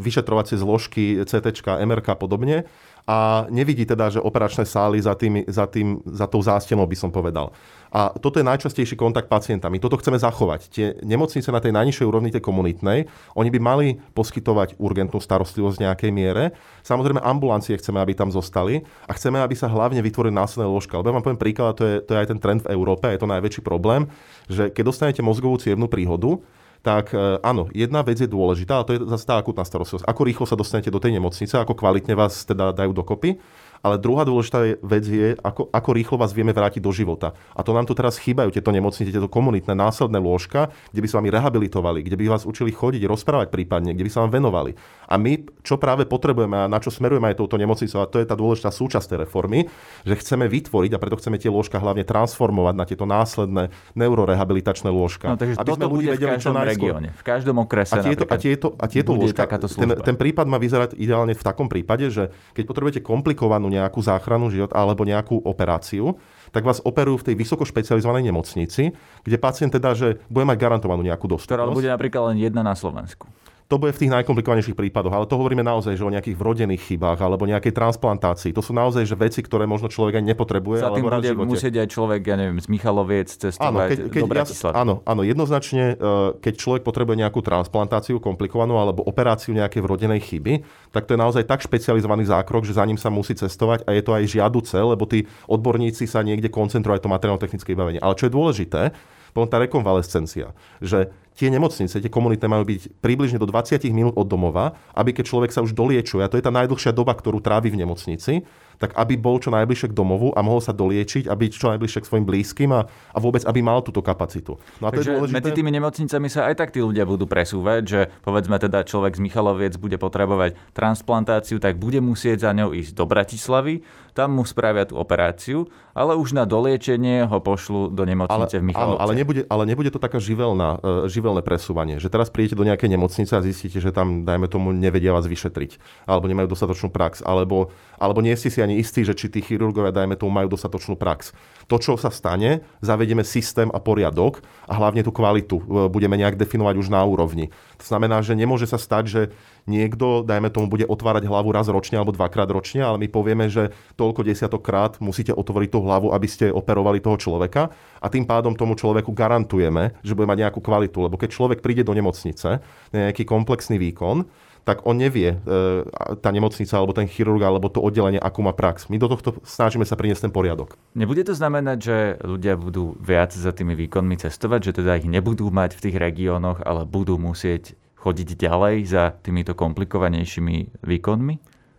vyšetrovacie 0.00 0.56
zložky, 0.60 1.20
CT, 1.24 1.64
MRK 1.64 2.06
a 2.12 2.16
podobne 2.16 2.56
a 3.04 3.44
nevidí 3.52 3.84
teda, 3.84 4.08
že 4.08 4.20
operačné 4.20 4.64
sály 4.64 4.96
za, 4.96 5.12
tým, 5.12 5.44
za, 5.44 5.68
tým, 5.68 6.00
za 6.08 6.24
tou 6.24 6.40
zástenou 6.40 6.88
by 6.88 6.96
som 6.96 7.12
povedal. 7.12 7.52
A 7.92 8.10
toto 8.16 8.40
je 8.40 8.48
najčastejší 8.48 8.96
kontakt 8.96 9.28
pacientami. 9.28 9.76
Toto 9.76 10.00
chceme 10.00 10.16
zachovať. 10.16 10.60
Tie 10.72 10.86
nemocnice 11.04 11.52
na 11.52 11.60
tej 11.60 11.76
najnižšej 11.76 12.08
úrovni, 12.08 12.32
tej 12.32 12.40
komunitnej, 12.40 13.06
oni 13.36 13.50
by 13.52 13.60
mali 13.60 13.86
poskytovať 14.16 14.80
urgentnú 14.80 15.20
starostlivosť 15.20 15.76
v 15.78 15.84
nejakej 15.84 16.10
miere. 16.16 16.44
Samozrejme, 16.80 17.20
ambulancie 17.20 17.76
chceme, 17.76 18.00
aby 18.00 18.16
tam 18.16 18.32
zostali 18.32 18.82
a 19.04 19.12
chceme, 19.12 19.36
aby 19.36 19.52
sa 19.52 19.68
hlavne 19.68 20.00
vytvorili 20.00 20.32
následné 20.32 20.66
ložka. 20.66 20.96
Lebo 20.96 21.12
ja 21.12 21.14
vám 21.20 21.24
poviem 21.28 21.44
príklad, 21.44 21.76
to 21.76 21.84
je, 21.84 21.96
to 22.02 22.16
je 22.16 22.20
aj 22.24 22.28
ten 22.32 22.40
trend 22.40 22.60
v 22.64 22.72
Európe, 22.72 23.04
je 23.12 23.20
to 23.20 23.28
najväčší 23.28 23.60
problém, 23.60 24.08
že 24.48 24.72
keď 24.72 24.82
dostanete 24.90 25.20
mozgovú 25.20 25.60
cievnú 25.60 25.86
príhodu, 25.86 26.40
tak 26.84 27.16
e, 27.16 27.40
áno, 27.40 27.72
jedna 27.72 28.04
vec 28.04 28.20
je 28.20 28.28
dôležitá, 28.28 28.76
a 28.76 28.84
to 28.84 28.92
je 28.92 29.00
zase 29.08 29.24
tá 29.24 29.40
akutná 29.40 29.64
starostlivosť. 29.64 30.04
Ako 30.04 30.22
rýchlo 30.28 30.44
sa 30.44 30.52
dostanete 30.52 30.92
do 30.92 31.00
tej 31.00 31.16
nemocnice, 31.16 31.56
ako 31.56 31.72
kvalitne 31.72 32.12
vás 32.12 32.44
teda 32.44 32.76
dajú 32.76 32.92
dokopy. 32.92 33.40
Ale 33.84 34.00
druhá 34.00 34.24
dôležitá 34.24 34.80
vec 34.80 35.04
je, 35.04 35.36
ako, 35.44 35.68
ako 35.68 35.90
rýchlo 35.92 36.16
vás 36.16 36.32
vieme 36.32 36.56
vrátiť 36.56 36.80
do 36.80 36.88
života. 36.88 37.36
A 37.52 37.60
to 37.60 37.76
nám 37.76 37.84
tu 37.84 37.92
teraz 37.92 38.16
chýbajú, 38.16 38.48
tieto 38.48 38.72
nemocnice, 38.72 39.12
tieto 39.12 39.28
komunitné 39.28 39.76
následné 39.76 40.16
lôžka, 40.16 40.72
kde 40.88 41.04
by 41.04 41.08
sa 41.12 41.20
vami 41.20 41.28
rehabilitovali, 41.28 42.00
kde 42.00 42.16
by 42.16 42.32
vás 42.32 42.48
učili 42.48 42.72
chodiť, 42.72 43.04
rozprávať 43.04 43.52
prípadne, 43.52 43.92
kde 43.92 44.08
by 44.08 44.10
sa 44.10 44.24
vám 44.24 44.32
venovali. 44.40 44.72
A 45.04 45.20
my, 45.20 45.44
čo 45.60 45.76
práve 45.76 46.08
potrebujeme 46.08 46.64
a 46.64 46.64
na 46.64 46.80
čo 46.80 46.88
smerujeme 46.88 47.28
aj 47.28 47.44
touto 47.44 47.60
nemocnicou, 47.60 48.00
a 48.00 48.08
to 48.08 48.16
je 48.16 48.24
tá 48.24 48.32
dôležitá 48.32 48.72
súčasť 48.72 49.04
tej 49.12 49.18
reformy, 49.28 49.68
že 50.08 50.16
chceme 50.16 50.48
vytvoriť 50.48 50.96
a 50.96 50.98
preto 50.98 51.20
chceme 51.20 51.36
tie 51.36 51.52
lôžka 51.52 51.76
hlavne 51.76 52.08
transformovať 52.08 52.74
na 52.80 52.84
tieto 52.88 53.04
následné 53.04 53.68
neurorehabilitačné 53.92 54.88
lôžka. 54.88 55.28
No, 55.28 55.36
takže 55.36 55.60
aby 55.60 55.70
sme 55.76 55.92
ľudí 55.92 56.06
vedeli 56.08 56.40
čo 56.40 56.56
regióne, 56.56 57.12
v 57.12 57.24
každom 57.24 57.60
okrese. 57.60 58.00
A 58.00 58.00
tieto, 58.00 58.24
a 58.24 58.36
tieto, 58.40 58.66
a 58.80 58.86
tieto 58.88 59.12
lôžka, 59.12 59.44
ten, 59.44 59.90
ten 60.00 60.16
prípad 60.16 60.48
má 60.48 60.56
vyzerať 60.56 60.96
ideálne 60.96 61.36
v 61.36 61.44
takom 61.44 61.68
prípade, 61.68 62.08
že 62.08 62.32
keď 62.56 62.64
potrebujete 62.64 63.00
komplikovanú 63.04 63.73
nejakú 63.74 63.98
záchranu 63.98 64.48
život 64.48 64.70
alebo 64.70 65.02
nejakú 65.02 65.42
operáciu, 65.42 66.16
tak 66.54 66.62
vás 66.62 66.78
operujú 66.78 67.26
v 67.26 67.26
tej 67.32 67.34
vysoko 67.34 67.66
špecializovanej 67.66 68.30
nemocnici, 68.30 68.94
kde 69.26 69.36
pacient 69.42 69.74
teda, 69.74 69.98
že 69.98 70.22
bude 70.30 70.46
mať 70.46 70.58
garantovanú 70.62 71.02
nejakú 71.02 71.26
dostupnosť. 71.26 71.58
Ktorá 71.58 71.74
bude 71.74 71.90
napríklad 71.90 72.30
len 72.30 72.38
jedna 72.46 72.62
na 72.62 72.78
Slovensku. 72.78 73.26
To 73.64 73.80
bude 73.80 73.96
v 73.96 74.06
tých 74.06 74.12
najkomplikovanejších 74.12 74.76
prípadoch, 74.76 75.14
ale 75.16 75.24
to 75.24 75.40
hovoríme 75.40 75.64
naozaj, 75.64 75.96
že 75.96 76.04
o 76.04 76.12
nejakých 76.12 76.36
vrodených 76.36 76.84
chybách 76.84 77.16
alebo 77.24 77.48
nejakej 77.48 77.72
transplantácii. 77.72 78.52
To 78.52 78.60
sú 78.60 78.76
naozaj 78.76 79.08
že 79.08 79.16
veci, 79.16 79.40
ktoré 79.40 79.64
možno 79.64 79.88
človek 79.88 80.20
aj 80.20 80.24
nepotrebuje. 80.24 80.84
Za 80.84 80.92
tým 80.92 81.08
bude 81.08 81.48
musieť 81.48 81.80
aj 81.80 81.88
človek, 81.88 82.20
ja 82.28 82.36
neviem, 82.36 82.60
z 82.60 82.68
Michaloviec 82.68 83.32
cestovať 83.32 83.64
áno, 83.72 83.78
keď, 83.88 83.98
keď 84.12 84.20
do 84.20 84.28
Bratislavy. 84.28 84.74
Ja, 84.76 84.80
áno, 84.84 84.94
áno, 85.08 85.22
jednoznačne, 85.24 85.96
e, 85.96 86.04
keď 86.44 86.54
človek 86.60 86.82
potrebuje 86.84 87.16
nejakú 87.24 87.40
transplantáciu 87.40 88.20
komplikovanú 88.20 88.76
alebo 88.76 89.00
operáciu 89.00 89.56
nejakej 89.56 89.80
vrodenej 89.80 90.20
chyby, 90.20 90.60
tak 90.92 91.08
to 91.08 91.16
je 91.16 91.20
naozaj 91.24 91.48
tak 91.48 91.64
špecializovaný 91.64 92.28
zákrok, 92.28 92.68
že 92.68 92.76
za 92.76 92.84
ním 92.84 93.00
sa 93.00 93.08
musí 93.08 93.32
cestovať 93.32 93.88
a 93.88 93.96
je 93.96 94.02
to 94.04 94.12
aj 94.12 94.24
žiaduce, 94.28 94.76
lebo 94.76 95.08
tí 95.08 95.24
odborníci 95.48 96.04
sa 96.04 96.20
niekde 96.20 96.52
koncentrujú 96.52 97.00
aj 97.00 97.02
to 97.02 97.08
materiálno-technické 97.08 97.72
vybavenie. 97.72 98.00
Ale 98.04 98.12
čo 98.12 98.28
je 98.28 98.32
dôležité, 98.36 98.92
potom 99.34 99.50
tá 99.50 99.58
rekonvalescencia, 99.58 100.54
že 100.78 101.10
tie 101.34 101.50
nemocnice, 101.50 101.98
tie 101.98 102.12
komunity 102.12 102.46
majú 102.46 102.62
byť 102.62 103.02
približne 103.02 103.42
do 103.42 103.50
20 103.50 103.82
minút 103.90 104.14
od 104.14 104.30
domova, 104.30 104.78
aby 104.94 105.10
keď 105.10 105.24
človek 105.26 105.50
sa 105.50 105.66
už 105.66 105.74
doliečuje, 105.74 106.22
a 106.22 106.30
to 106.30 106.38
je 106.38 106.46
tá 106.46 106.54
najdlhšia 106.54 106.94
doba, 106.94 107.10
ktorú 107.18 107.42
trávi 107.42 107.74
v 107.74 107.82
nemocnici, 107.82 108.46
tak 108.78 108.94
aby 108.98 109.14
bol 109.18 109.38
čo 109.38 109.54
najbližšie 109.54 109.90
k 109.90 109.94
domovu 109.94 110.34
a 110.34 110.42
mohol 110.42 110.58
sa 110.58 110.74
doliečiť 110.74 111.30
a 111.30 111.34
byť 111.34 111.50
čo 111.54 111.66
najbližšie 111.74 112.00
k 112.02 112.08
svojim 112.10 112.26
blízkym 112.26 112.70
a, 112.74 112.86
a 112.86 113.18
vôbec, 113.22 113.46
aby 113.46 113.62
mal 113.62 113.82
túto 113.82 114.02
kapacitu. 114.02 114.58
No 114.82 114.90
a 114.90 114.90
to 114.90 115.02
Takže 115.02 115.10
je 115.10 115.16
dôležité... 115.18 115.36
medzi 115.38 115.50
tými 115.54 115.70
nemocnicami 115.74 116.28
sa 116.30 116.50
aj 116.50 116.54
tak 116.58 116.70
tí 116.74 116.82
ľudia 116.82 117.06
budú 117.06 117.26
presúvať, 117.26 117.82
že 117.86 118.00
povedzme 118.22 118.58
teda 118.58 118.82
človek 118.86 119.14
z 119.18 119.20
Michaloviec 119.22 119.74
bude 119.78 119.98
potrebovať 119.98 120.58
transplantáciu, 120.74 121.62
tak 121.62 121.78
bude 121.78 122.02
musieť 122.02 122.46
za 122.46 122.50
ňou 122.50 122.74
ísť 122.74 122.98
do 122.98 123.04
Bratislavy, 123.06 123.86
tam 124.14 124.38
mu 124.38 124.46
spravia 124.46 124.86
tú 124.86 124.94
operáciu, 124.94 125.66
ale 125.90 126.14
už 126.14 126.38
na 126.38 126.46
doliečenie 126.46 127.26
ho 127.26 127.38
pošlu 127.42 127.90
do 127.90 128.06
nemocnice 128.06 128.54
ale, 128.56 128.62
v 128.62 128.66
Michalovce. 128.70 128.94
Áno, 128.94 129.02
ale 129.02 129.12
nebude, 129.18 129.42
ale 129.50 129.62
nebude 129.66 129.90
to 129.90 129.98
taká 129.98 130.22
živelná, 130.22 130.78
uh, 130.78 131.10
živelné 131.10 131.42
presúvanie, 131.42 131.98
že 131.98 132.06
teraz 132.06 132.30
prídete 132.30 132.54
do 132.54 132.62
nejakej 132.62 132.94
nemocnice 132.94 133.34
a 133.34 133.42
zistíte, 133.42 133.82
že 133.82 133.90
tam, 133.90 134.22
dajme 134.22 134.46
tomu, 134.46 134.70
nevedia 134.70 135.10
vás 135.10 135.26
vyšetriť, 135.26 136.06
alebo 136.06 136.30
nemajú 136.30 136.46
dostatočnú 136.46 136.94
prax, 136.94 137.26
alebo, 137.26 137.74
alebo 137.98 138.22
nie 138.22 138.38
ste 138.38 138.54
si 138.54 138.62
ani 138.62 138.78
istí, 138.78 139.02
že 139.02 139.18
či 139.18 139.26
tí 139.26 139.42
chirurgovia, 139.42 139.90
dajme 139.90 140.14
tomu, 140.14 140.30
majú 140.30 140.54
dostatočnú 140.54 140.94
prax. 140.94 141.34
To, 141.70 141.76
čo 141.80 141.96
sa 141.96 142.12
stane, 142.12 142.64
zavedieme 142.84 143.24
systém 143.24 143.72
a 143.72 143.80
poriadok 143.80 144.44
a 144.68 144.76
hlavne 144.76 145.00
tú 145.00 145.10
kvalitu 145.10 145.60
e, 145.60 145.64
budeme 145.88 146.20
nejak 146.20 146.36
definovať 146.36 146.74
už 146.76 146.88
na 146.92 147.00
úrovni. 147.04 147.48
To 147.80 147.84
znamená, 147.84 148.20
že 148.20 148.36
nemôže 148.36 148.68
sa 148.68 148.76
stať, 148.76 149.04
že 149.08 149.22
niekto, 149.64 150.24
dajme 150.24 150.52
tomu, 150.52 150.68
bude 150.68 150.84
otvárať 150.84 151.24
hlavu 151.24 151.50
raz 151.52 151.66
ročne 151.72 151.96
alebo 151.96 152.12
dvakrát 152.12 152.48
ročne, 152.52 152.84
ale 152.84 153.00
my 153.00 153.08
povieme, 153.08 153.48
že 153.48 153.72
toľko 153.96 154.24
desiatokrát 154.24 155.00
musíte 155.00 155.32
otvoriť 155.32 155.68
tú 155.72 155.80
hlavu, 155.84 156.12
aby 156.12 156.28
ste 156.28 156.52
operovali 156.52 157.00
toho 157.00 157.16
človeka 157.16 157.72
a 158.00 158.06
tým 158.12 158.28
pádom 158.28 158.52
tomu 158.52 158.76
človeku 158.76 159.10
garantujeme, 159.16 159.96
že 160.04 160.12
bude 160.12 160.28
mať 160.28 160.48
nejakú 160.48 160.60
kvalitu. 160.60 161.08
Lebo 161.08 161.16
keď 161.16 161.32
človek 161.32 161.58
príde 161.64 161.80
do 161.80 161.96
nemocnice, 161.96 162.60
nejaký 162.92 163.24
komplexný 163.24 163.80
výkon, 163.80 164.28
tak 164.64 164.88
on 164.88 164.96
nevie, 164.96 165.36
e, 165.36 165.84
tá 166.18 166.32
nemocnica, 166.32 166.72
alebo 166.74 166.96
ten 166.96 167.04
chirurg, 167.04 167.44
alebo 167.44 167.68
to 167.68 167.84
oddelenie, 167.84 168.16
akú 168.16 168.40
má 168.40 168.56
prax. 168.56 168.88
My 168.88 168.96
do 168.96 169.12
tohto 169.12 169.36
snažíme 169.44 169.84
sa 169.84 169.94
priniesť 169.94 170.28
ten 170.28 170.32
poriadok. 170.32 170.80
Nebude 170.96 171.20
to 171.22 171.36
znamenať, 171.36 171.78
že 171.78 171.96
ľudia 172.24 172.56
budú 172.56 172.96
viac 172.96 173.36
za 173.36 173.52
tými 173.52 173.76
výkonmi 173.76 174.16
cestovať, 174.16 174.72
že 174.72 174.72
teda 174.80 174.96
ich 174.96 175.06
nebudú 175.06 175.52
mať 175.52 175.76
v 175.76 175.82
tých 175.88 175.96
regiónoch, 176.00 176.64
ale 176.64 176.88
budú 176.88 177.20
musieť 177.20 177.76
chodiť 178.00 178.36
ďalej 178.36 178.76
za 178.88 179.12
týmito 179.20 179.52
komplikovanejšími 179.56 180.84
výkonmi? 180.84 181.34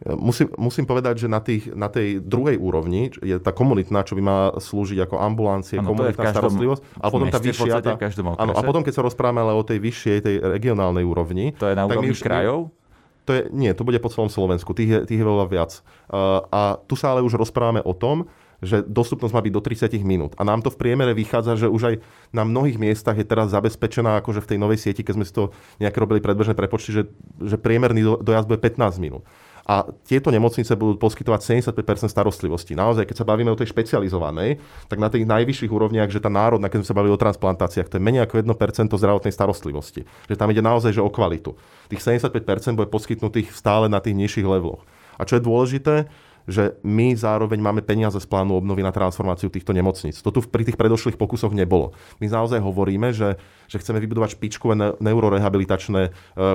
Musím, 0.05 0.51
musím 0.59 0.83
povedať, 0.83 1.23
že 1.23 1.27
na, 1.31 1.39
tých, 1.39 1.71
na 1.71 1.87
tej 1.87 2.19
druhej 2.19 2.59
úrovni 2.59 3.15
je 3.23 3.39
tá 3.39 3.55
komunitná, 3.55 4.03
čo 4.03 4.19
by 4.19 4.21
mala 4.21 4.47
slúžiť 4.59 5.07
ako 5.07 5.15
ambulancie, 5.23 5.79
ano, 5.79 5.95
komunitná 5.95 6.35
starostlivosť, 6.35 6.81
a 6.99 7.07
potom 7.07 7.31
tá 7.31 7.39
vyššia... 7.39 7.79
Tá, 7.79 7.95
áno, 8.35 8.53
a 8.53 8.61
potom, 8.61 8.83
keď 8.83 8.91
sa 8.91 9.01
rozprávame 9.07 9.39
ale 9.39 9.55
o 9.55 9.63
tej 9.63 9.79
vyššej, 9.79 10.15
tej 10.19 10.35
regionálnej 10.43 11.07
úrovni... 11.07 11.55
To 11.57 11.71
je 11.71 11.79
na 11.79 11.87
úrovni 11.87 12.11
už, 12.11 12.19
krajov? 12.19 12.74
To 13.25 13.31
je, 13.33 13.41
nie, 13.49 13.73
to 13.73 13.81
bude 13.81 13.97
po 13.97 14.13
celom 14.13 14.29
Slovensku, 14.29 14.77
tých 14.77 14.89
je, 14.89 14.99
tých 15.09 15.19
je 15.21 15.25
veľa 15.25 15.45
viac. 15.49 15.81
Uh, 16.09 16.45
a 16.53 16.61
tu 16.85 16.93
sa 16.93 17.13
ale 17.13 17.25
už 17.25 17.41
rozprávame 17.41 17.81
o 17.81 17.93
tom, 17.97 18.29
že 18.63 18.85
dostupnosť 18.85 19.33
má 19.35 19.41
byť 19.43 19.53
do 19.53 19.61
30 19.61 20.01
minút. 20.05 20.31
A 20.39 20.47
nám 20.47 20.63
to 20.63 20.71
v 20.71 20.79
priemere 20.79 21.11
vychádza, 21.11 21.67
že 21.67 21.67
už 21.67 21.81
aj 21.83 21.95
na 22.31 22.47
mnohých 22.47 22.79
miestach 22.79 23.17
je 23.17 23.27
teraz 23.27 23.51
zabezpečená, 23.51 24.19
akože 24.19 24.41
v 24.41 24.49
tej 24.55 24.57
novej 24.61 24.79
sieti, 24.79 25.03
keď 25.03 25.13
sme 25.19 25.27
si 25.27 25.33
to 25.35 25.51
nejak 25.81 25.95
robili 25.95 26.23
predbežné 26.23 26.55
prepočty, 26.55 26.95
že, 26.95 27.03
že 27.43 27.59
priemerný 27.59 28.23
dojazd 28.23 28.47
bude 28.47 28.59
15 28.61 29.03
minút. 29.03 29.23
A 29.65 29.81
tieto 30.05 30.29
nemocnice 30.29 30.77
budú 30.77 31.01
poskytovať 31.01 31.41
75% 31.65 32.05
starostlivosti. 32.05 32.77
Naozaj, 32.77 33.09
keď 33.09 33.15
sa 33.17 33.25
bavíme 33.25 33.49
o 33.49 33.57
tej 33.57 33.73
špecializovanej, 33.73 34.61
tak 34.85 35.01
na 35.01 35.09
tých 35.09 35.25
najvyšších 35.25 35.73
úrovniach, 35.73 36.13
že 36.13 36.21
tá 36.21 36.29
národná, 36.29 36.69
keď 36.69 36.85
sme 36.85 36.89
sa 36.93 36.97
bavili 37.01 37.17
o 37.17 37.19
transplantáciách, 37.19 37.89
to 37.89 37.97
je 37.97 38.05
menej 38.05 38.29
ako 38.29 38.45
1% 38.45 38.93
zdravotnej 38.93 39.33
starostlivosti. 39.33 40.05
Že 40.29 40.37
tam 40.37 40.53
ide 40.53 40.61
naozaj 40.61 40.93
že 40.93 41.01
o 41.01 41.09
kvalitu. 41.09 41.57
Tých 41.89 41.97
75% 41.97 42.77
bude 42.77 42.93
poskytnutých 42.93 43.49
stále 43.57 43.89
na 43.89 43.97
tých 43.97 44.13
nižších 44.13 44.45
leveloch. 44.45 44.85
A 45.17 45.25
čo 45.25 45.39
je 45.39 45.47
dôležité, 45.47 46.05
že 46.45 46.77
my 46.85 47.17
zároveň 47.17 47.57
máme 47.57 47.81
peniaze 47.81 48.17
z 48.17 48.27
plánu 48.29 48.57
obnovy 48.57 48.85
na 48.85 48.93
transformáciu 48.93 49.49
týchto 49.49 49.73
nemocníc. 49.73 50.21
To 50.21 50.29
tu 50.29 50.45
pri 50.45 50.65
tých 50.65 50.77
predošlých 50.77 51.17
pokusoch 51.17 51.53
nebolo. 51.53 51.97
My 52.21 52.29
naozaj 52.29 52.61
hovoríme, 52.61 53.11
že, 53.11 53.37
že 53.65 53.81
chceme 53.81 53.97
vybudovať 54.01 54.37
špičkové 54.37 54.97
neurorehabilitačné 55.01 56.01
e, 56.05 56.11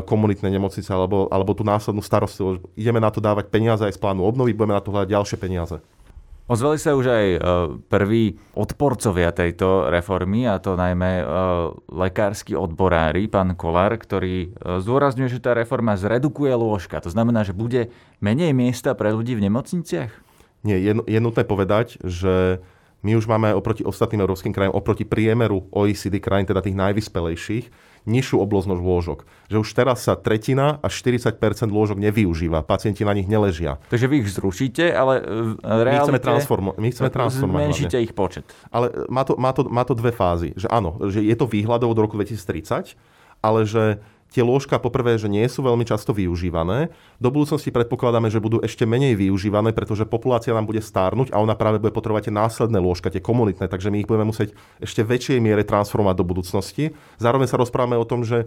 komunitné 0.07 0.49
nemocnice 0.49 0.91
alebo, 0.95 1.27
alebo 1.29 1.53
tú 1.53 1.67
následnú 1.67 2.01
starostlivosť. 2.01 2.79
Ideme 2.79 3.03
na 3.03 3.11
to 3.11 3.19
dávať 3.19 3.51
peniaze 3.51 3.83
aj 3.83 3.99
z 3.99 4.01
plánu 4.01 4.23
obnovy, 4.23 4.55
budeme 4.55 4.79
na 4.79 4.83
to 4.83 4.95
hľadať 4.95 5.09
ďalšie 5.11 5.37
peniaze. 5.37 5.83
Ozvali 6.51 6.83
sa 6.83 6.99
už 6.99 7.07
aj 7.07 7.27
e, 7.31 7.39
prví 7.87 8.35
odporcovia 8.59 9.31
tejto 9.31 9.87
reformy, 9.87 10.51
a 10.51 10.59
to 10.59 10.75
najmä 10.75 11.23
e, 11.23 11.25
lekársky 11.95 12.59
odborári, 12.59 13.31
pán 13.31 13.55
Kolár, 13.55 13.95
ktorý 13.95 14.51
e, 14.51 14.83
zdôrazňuje, 14.83 15.31
že 15.31 15.39
tá 15.39 15.55
reforma 15.55 15.95
zredukuje 15.95 16.51
lôžka. 16.51 16.99
To 17.07 17.11
znamená, 17.15 17.47
že 17.47 17.55
bude 17.55 17.95
menej 18.19 18.51
miesta 18.51 18.99
pre 18.99 19.15
ľudí 19.15 19.39
v 19.39 19.47
nemocniciach? 19.47 20.11
Nie, 20.67 20.83
je, 20.83 20.99
je 21.07 21.21
nutné 21.23 21.47
povedať, 21.47 22.03
že 22.03 22.59
my 23.07 23.15
už 23.15 23.31
máme 23.31 23.55
oproti 23.55 23.87
ostatným 23.87 24.27
európskym 24.27 24.51
krajom, 24.51 24.75
oproti 24.75 25.07
priemeru 25.07 25.71
OECD 25.71 26.19
krajín, 26.19 26.51
teda 26.51 26.67
tých 26.67 26.75
najvyspelejších, 26.75 27.71
nižšiu 28.11 28.43
obloznosť 28.43 28.83
lôžok. 28.83 29.19
Že 29.47 29.57
už 29.63 29.69
teraz 29.71 30.03
sa 30.03 30.19
tretina 30.19 30.83
až 30.83 30.99
40% 30.99 31.39
lôžok 31.71 32.03
nevyužíva. 32.03 32.67
Pacienti 32.67 33.07
na 33.07 33.15
nich 33.15 33.31
neležia. 33.31 33.79
Takže 33.87 34.11
vy 34.11 34.27
ich 34.27 34.29
zrušíte, 34.35 34.91
ale 34.91 35.23
reálne... 35.63 35.95
My 35.95 36.19
chceme, 36.19 36.21
transformo- 36.21 36.75
my 36.75 36.89
chceme 36.91 37.11
transformovať. 37.15 37.63
Zmenšíte 37.71 37.97
ich 38.03 38.13
počet. 38.13 38.45
Ale 38.75 38.91
má 39.07 39.23
to, 39.23 39.39
má, 39.39 39.55
to, 39.55 39.63
má 39.71 39.87
to 39.87 39.95
dve 39.95 40.11
fázy. 40.11 40.51
Že 40.59 40.67
áno, 40.67 40.99
že 41.07 41.23
je 41.23 41.37
to 41.39 41.47
výhľadov 41.47 41.95
do 41.95 42.01
roku 42.03 42.19
2030, 42.19 42.99
ale 43.41 43.61
že 43.65 44.03
tie 44.31 44.47
lôžka 44.47 44.79
poprvé, 44.79 45.19
že 45.19 45.27
nie 45.27 45.43
sú 45.51 45.67
veľmi 45.67 45.83
často 45.83 46.15
využívané. 46.15 46.95
Do 47.19 47.35
budúcnosti 47.35 47.75
predpokladáme, 47.75 48.31
že 48.31 48.39
budú 48.39 48.63
ešte 48.63 48.87
menej 48.87 49.19
využívané, 49.19 49.75
pretože 49.75 50.07
populácia 50.07 50.55
nám 50.55 50.71
bude 50.71 50.81
stárnuť 50.81 51.35
a 51.35 51.43
ona 51.43 51.59
práve 51.59 51.83
bude 51.83 51.91
potrebovať 51.91 52.31
tie 52.31 52.35
následné 52.35 52.79
lôžka, 52.79 53.11
tie 53.11 53.21
komunitné, 53.23 53.67
takže 53.67 53.91
my 53.91 54.01
ich 54.01 54.09
budeme 54.09 54.31
musieť 54.31 54.55
ešte 54.79 55.03
väčšej 55.03 55.43
miere 55.43 55.67
transformovať 55.67 56.15
do 56.17 56.25
budúcnosti. 56.25 56.95
Zároveň 57.19 57.51
sa 57.51 57.59
rozprávame 57.59 57.99
o 57.99 58.07
tom, 58.07 58.23
že 58.23 58.47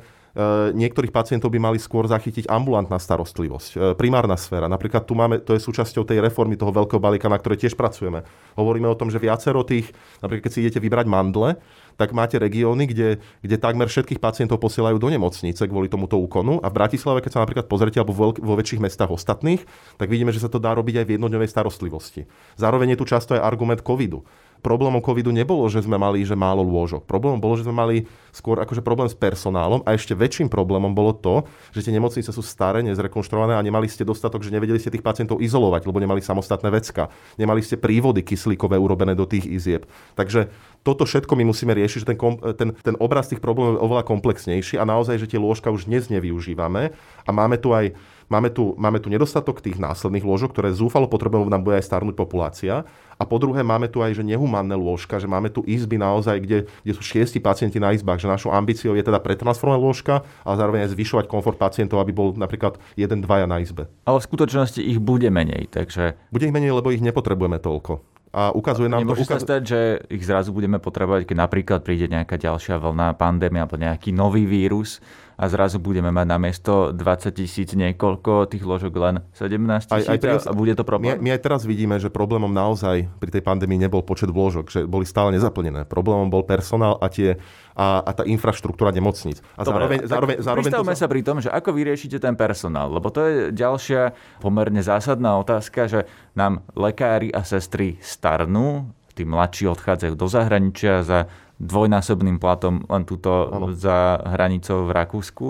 niektorých 0.74 1.14
pacientov 1.14 1.54
by 1.54 1.62
mali 1.62 1.78
skôr 1.78 2.10
zachytiť 2.10 2.50
ambulantná 2.50 2.98
starostlivosť, 2.98 3.72
e, 3.78 3.78
primárna 3.94 4.34
sféra. 4.34 4.66
Napríklad 4.66 5.06
tu 5.06 5.14
máme, 5.14 5.38
to 5.38 5.54
je 5.54 5.62
súčasťou 5.62 6.02
tej 6.10 6.26
reformy 6.26 6.58
toho 6.58 6.74
veľkého 6.74 6.98
balíka, 6.98 7.30
na 7.30 7.38
ktorej 7.38 7.62
tiež 7.62 7.78
pracujeme. 7.78 8.26
Hovoríme 8.58 8.90
o 8.90 8.98
tom, 8.98 9.14
že 9.14 9.22
viacero 9.22 9.62
tých, 9.62 9.94
napríklad 10.26 10.50
keď 10.50 10.52
si 10.52 10.62
idete 10.66 10.82
vybrať 10.82 11.06
mandle, 11.06 11.62
tak 11.94 12.18
máte 12.18 12.42
regióny, 12.42 12.90
kde, 12.90 13.22
kde 13.46 13.56
takmer 13.62 13.86
všetkých 13.86 14.18
pacientov 14.18 14.58
posielajú 14.58 14.98
do 14.98 15.14
nemocnice 15.14 15.70
kvôli 15.70 15.86
tomuto 15.86 16.18
úkonu. 16.18 16.58
A 16.66 16.74
v 16.74 16.82
Bratislave, 16.82 17.22
keď 17.22 17.38
sa 17.38 17.42
napríklad 17.46 17.70
pozrite, 17.70 18.02
alebo 18.02 18.18
vo, 18.18 18.34
vo 18.34 18.58
väčších 18.58 18.82
mestách 18.82 19.14
ostatných, 19.14 19.62
tak 20.02 20.10
vidíme, 20.10 20.34
že 20.34 20.42
sa 20.42 20.50
to 20.50 20.58
dá 20.58 20.74
robiť 20.74 21.06
aj 21.06 21.06
v 21.06 21.14
jednodňovej 21.22 21.50
starostlivosti. 21.54 22.26
Zároveň 22.58 22.98
je 22.98 23.00
tu 23.02 23.06
často 23.06 23.38
aj 23.38 23.46
argument 23.46 23.86
covidu 23.86 24.26
problémom 24.64 25.04
covidu 25.04 25.36
nebolo, 25.36 25.68
že 25.68 25.84
sme 25.84 26.00
mali 26.00 26.24
že 26.24 26.40
málo 26.40 26.64
lôžok. 26.64 27.04
Problémom 27.04 27.38
bolo, 27.38 27.60
že 27.60 27.68
sme 27.68 27.76
mali 27.76 28.08
skôr 28.32 28.58
akože 28.64 28.80
problém 28.80 29.12
s 29.12 29.14
personálom 29.14 29.84
a 29.84 29.92
ešte 29.94 30.16
väčším 30.16 30.48
problémom 30.48 30.96
bolo 30.96 31.12
to, 31.14 31.44
že 31.76 31.86
tie 31.86 31.94
nemocnice 31.94 32.32
sú 32.32 32.40
staré, 32.40 32.80
nezrekonštruované 32.82 33.60
a 33.60 33.62
nemali 33.62 33.92
ste 33.92 34.08
dostatok, 34.08 34.42
že 34.42 34.56
nevedeli 34.56 34.80
ste 34.80 34.90
tých 34.90 35.04
pacientov 35.04 35.44
izolovať, 35.44 35.86
lebo 35.86 36.00
nemali 36.00 36.24
samostatné 36.24 36.72
vecka. 36.72 37.12
Nemali 37.36 37.60
ste 37.60 37.76
prívody 37.76 38.24
kyslíkové 38.24 38.80
urobené 38.80 39.14
do 39.14 39.28
tých 39.28 39.46
izieb. 39.46 39.84
Takže 40.16 40.50
toto 40.82 41.04
všetko 41.04 41.36
my 41.36 41.44
musíme 41.52 41.76
riešiť, 41.76 42.00
že 42.02 42.10
ten, 42.10 42.18
ten, 42.56 42.70
ten 42.80 42.96
obraz 42.98 43.28
tých 43.28 43.44
problémov 43.44 43.78
je 43.78 43.84
oveľa 43.84 44.04
komplexnejší 44.08 44.80
a 44.80 44.88
naozaj, 44.88 45.20
že 45.20 45.30
tie 45.36 45.40
lôžka 45.44 45.70
už 45.70 45.92
dnes 45.92 46.08
nevyužívame 46.08 46.96
a 47.28 47.30
máme 47.30 47.60
tu 47.60 47.76
aj 47.76 47.92
Máme 48.32 48.52
tu, 48.52 48.76
máme 48.80 49.00
tu 49.00 49.08
nedostatok 49.08 49.60
tých 49.60 49.80
následných 49.80 50.24
lôžok, 50.24 50.56
ktoré 50.56 50.72
zúfalo 50.72 51.08
potrebujú, 51.08 51.48
nám 51.48 51.64
bude 51.64 51.80
aj 51.80 51.88
starnúť 51.88 52.16
populácia. 52.16 52.88
A 53.20 53.24
po 53.24 53.38
druhé, 53.38 53.62
máme 53.62 53.88
tu 53.88 54.02
aj 54.02 54.18
že 54.18 54.24
nehumánne 54.26 54.74
lôžka, 54.74 55.22
že 55.22 55.30
máme 55.30 55.48
tu 55.54 55.62
izby 55.64 56.02
naozaj, 56.02 56.44
kde, 56.44 56.58
kde 56.84 56.94
sú 56.98 57.02
šiesti 57.06 57.38
pacienti 57.38 57.78
na 57.78 57.94
izbách, 57.94 58.20
že 58.20 58.28
našou 58.28 58.52
ambíciou 58.52 58.98
je 58.98 59.06
teda 59.06 59.22
pretransformovať 59.22 59.80
lôžka 59.80 60.14
a 60.44 60.50
zároveň 60.58 60.90
aj 60.90 60.98
zvyšovať 60.98 61.26
komfort 61.30 61.56
pacientov, 61.56 62.02
aby 62.02 62.12
bol 62.12 62.34
napríklad 62.34 62.82
jeden, 62.98 63.22
dvaja 63.22 63.46
na 63.46 63.62
izbe. 63.62 63.88
Ale 64.04 64.20
v 64.20 64.28
skutočnosti 64.28 64.82
ich 64.82 64.98
bude 64.98 65.30
menej, 65.30 65.70
takže... 65.70 66.18
Bude 66.34 66.50
ich 66.50 66.56
menej, 66.56 66.74
lebo 66.74 66.90
ich 66.90 67.04
nepotrebujeme 67.06 67.62
toľko 67.62 68.14
a 68.34 68.50
ukazuje 68.50 68.90
nám 68.90 69.06
Nemôže 69.06 69.30
to... 69.30 69.30
Ukaz... 69.30 69.46
sa 69.46 69.48
stať, 69.54 69.62
že 69.62 69.80
ich 70.10 70.26
zrazu 70.26 70.50
budeme 70.50 70.82
potrebovať, 70.82 71.30
keď 71.30 71.38
napríklad 71.38 71.80
príde 71.86 72.10
nejaká 72.10 72.42
ďalšia 72.42 72.82
vlna 72.82 73.14
pandémia 73.14 73.70
alebo 73.70 73.78
nejaký 73.78 74.10
nový 74.10 74.50
vírus 74.50 74.98
a 75.34 75.44
zrazu 75.50 75.82
budeme 75.82 76.14
mať 76.14 76.28
na 76.30 76.38
miesto 76.38 76.94
20 76.94 77.34
tisíc 77.34 77.70
niekoľko 77.74 78.50
tých 78.50 78.64
ložok 78.64 78.94
len 78.98 79.16
17 79.34 79.90
tisíc 79.90 80.08
aj, 80.10 80.14
aj 80.14 80.20
teraz, 80.22 80.44
a 80.46 80.54
bude 80.54 80.78
to 80.78 80.86
problém? 80.86 81.18
My, 81.18 81.30
my 81.30 81.30
aj 81.38 81.42
teraz 81.42 81.62
vidíme, 81.66 81.98
že 81.98 82.14
problémom 82.14 82.52
naozaj 82.52 83.10
pri 83.18 83.30
tej 83.34 83.44
pandémii 83.44 83.82
nebol 83.82 84.06
počet 84.06 84.30
vložok, 84.30 84.70
že 84.70 84.80
boli 84.86 85.04
stále 85.10 85.34
nezaplnené. 85.34 85.90
Problémom 85.90 86.30
bol 86.30 86.46
personál 86.46 87.02
a 87.02 87.10
tie 87.10 87.42
a, 87.74 88.06
a 88.06 88.12
tá 88.14 88.24
infraštruktúra 88.24 88.94
nemocníc. 88.94 89.42
A 89.58 89.66
Dobre, 89.66 89.98
zároveň, 89.98 90.00
zároveň, 90.06 90.36
zároveň 90.40 90.72
to... 90.72 91.02
sa 91.02 91.08
pri 91.10 91.22
tom, 91.26 91.38
že 91.42 91.50
ako 91.50 91.74
vyriešite 91.74 92.22
ten 92.22 92.38
personál, 92.38 92.94
lebo 92.94 93.10
to 93.10 93.20
je 93.26 93.36
ďalšia 93.50 94.14
pomerne 94.40 94.82
zásadná 94.86 95.42
otázka, 95.42 95.90
že 95.90 96.00
nám 96.38 96.62
lekári 96.78 97.34
a 97.34 97.42
sestry 97.42 97.98
starnú, 97.98 98.94
tí 99.14 99.26
mladší 99.26 99.70
odchádzajú 99.74 100.14
do 100.18 100.28
zahraničia 100.30 101.06
za 101.06 101.30
dvojnásobným 101.64 102.38
platom 102.38 102.84
len 102.92 103.04
túto 103.08 103.50
za 103.74 104.20
hranicou 104.24 104.86
v 104.86 104.92
Rakúsku. 104.92 105.46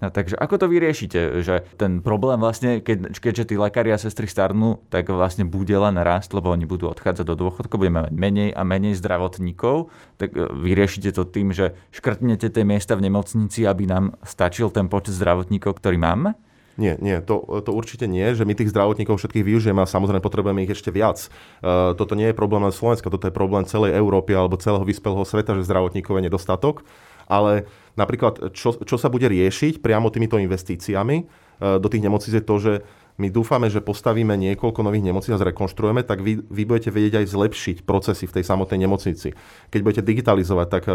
No, 0.00 0.08
takže 0.08 0.32
ako 0.40 0.64
to 0.64 0.66
vyriešite? 0.72 1.44
Že 1.44 1.76
ten 1.76 2.00
problém 2.00 2.40
vlastne, 2.40 2.80
keď, 2.80 3.12
keďže 3.20 3.52
tí 3.52 3.54
lekári 3.60 3.92
a 3.92 4.00
sestry 4.00 4.24
starnú, 4.24 4.80
tak 4.88 5.12
vlastne 5.12 5.44
bude 5.44 5.76
len 5.76 6.00
rast, 6.00 6.32
lebo 6.32 6.48
oni 6.48 6.64
budú 6.64 6.88
odchádzať 6.88 7.28
do 7.28 7.36
dôchodku, 7.36 7.76
budeme 7.76 8.08
mať 8.08 8.12
menej 8.16 8.50
a 8.56 8.64
menej 8.64 8.96
zdravotníkov, 8.96 9.92
tak 10.16 10.32
e, 10.32 10.48
vyriešite 10.48 11.12
to 11.12 11.28
tým, 11.28 11.52
že 11.52 11.76
škrtnete 11.92 12.48
tie 12.48 12.64
miesta 12.64 12.96
v 12.96 13.12
nemocnici, 13.12 13.68
aby 13.68 13.84
nám 13.84 14.16
stačil 14.24 14.72
ten 14.72 14.88
počet 14.88 15.20
zdravotníkov, 15.20 15.76
ktorý 15.76 16.00
máme? 16.00 16.32
Nie, 16.80 16.96
nie, 16.96 17.20
to, 17.20 17.44
to 17.60 17.76
určite 17.76 18.08
nie, 18.08 18.32
že 18.32 18.48
my 18.48 18.56
tých 18.56 18.72
zdravotníkov 18.72 19.20
všetkých 19.20 19.44
využijeme 19.44 19.84
a 19.84 19.90
samozrejme 19.90 20.24
potrebujeme 20.24 20.64
ich 20.64 20.72
ešte 20.72 20.88
viac. 20.88 21.28
Uh, 21.60 21.92
toto 21.92 22.16
nie 22.16 22.32
je 22.32 22.38
problém 22.38 22.64
len 22.64 22.72
Slovenska, 22.72 23.12
toto 23.12 23.28
je 23.28 23.36
problém 23.36 23.68
celej 23.68 23.92
Európy 23.92 24.32
alebo 24.32 24.56
celého 24.56 24.80
vyspelého 24.88 25.28
sveta, 25.28 25.52
že 25.60 25.68
zdravotníkov 25.68 26.16
je 26.16 26.26
nedostatok. 26.32 26.80
Ale 27.28 27.68
napríklad, 28.00 28.56
čo, 28.56 28.80
čo 28.80 28.96
sa 28.96 29.12
bude 29.12 29.28
riešiť 29.28 29.84
priamo 29.84 30.08
týmito 30.08 30.40
investíciami 30.40 31.16
uh, 31.20 31.76
do 31.76 31.92
tých 31.92 32.00
nemocníc 32.00 32.40
je 32.40 32.44
to, 32.48 32.56
že 32.56 32.72
my 33.16 33.28
dúfame, 33.32 33.66
že 33.72 33.82
postavíme 33.82 34.32
niekoľko 34.38 34.80
nových 34.86 35.04
nemocníc 35.10 35.34
a 35.36 35.42
zrekonštruujeme, 35.42 36.06
tak 36.06 36.22
vy, 36.22 36.40
vy 36.44 36.62
budete 36.64 36.90
vedieť 36.94 37.24
aj 37.24 37.26
zlepšiť 37.32 37.76
procesy 37.84 38.24
v 38.30 38.40
tej 38.40 38.44
samotnej 38.46 38.86
nemocnici. 38.86 39.34
Keď 39.68 39.80
budete 39.82 40.02
digitalizovať, 40.06 40.66
tak, 40.70 40.84
e, 40.86 40.94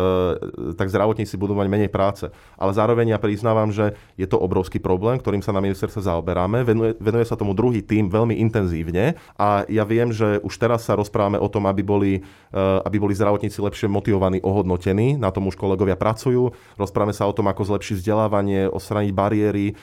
tak 0.74 0.88
zdravotníci 0.90 1.36
budú 1.36 1.54
mať 1.54 1.68
menej 1.70 1.90
práce. 1.92 2.32
Ale 2.56 2.72
zároveň 2.74 3.14
ja 3.14 3.20
priznávam, 3.22 3.70
že 3.70 3.94
je 4.16 4.26
to 4.26 4.40
obrovský 4.42 4.82
problém, 4.82 5.22
ktorým 5.22 5.46
sa 5.46 5.54
na 5.54 5.62
ministerstve 5.62 6.02
zaoberáme. 6.06 6.66
Venuje, 6.66 6.98
venuje 6.98 7.26
sa 7.28 7.38
tomu 7.38 7.54
druhý 7.54 7.86
tým 7.86 8.10
veľmi 8.10 8.38
intenzívne 8.42 9.18
a 9.38 9.64
ja 9.70 9.84
viem, 9.86 10.10
že 10.10 10.42
už 10.42 10.54
teraz 10.58 10.86
sa 10.86 10.98
rozprávame 10.98 11.38
o 11.38 11.48
tom, 11.48 11.70
aby 11.70 11.82
boli, 11.86 12.14
e, 12.52 12.62
aby 12.86 12.98
boli 13.00 13.14
zdravotníci 13.14 13.62
lepšie 13.62 13.88
motivovaní, 13.88 14.42
ohodnotení. 14.42 15.16
Na 15.16 15.30
tom 15.30 15.48
už 15.48 15.56
kolegovia 15.56 15.96
pracujú. 15.96 16.52
Rozprávame 16.76 17.14
sa 17.14 17.30
o 17.30 17.34
tom, 17.36 17.48
ako 17.48 17.76
zlepšiť 17.76 18.02
vzdelávanie, 18.02 18.68
odstrániť 18.68 19.14
bariéry, 19.14 19.66
e, 19.72 19.74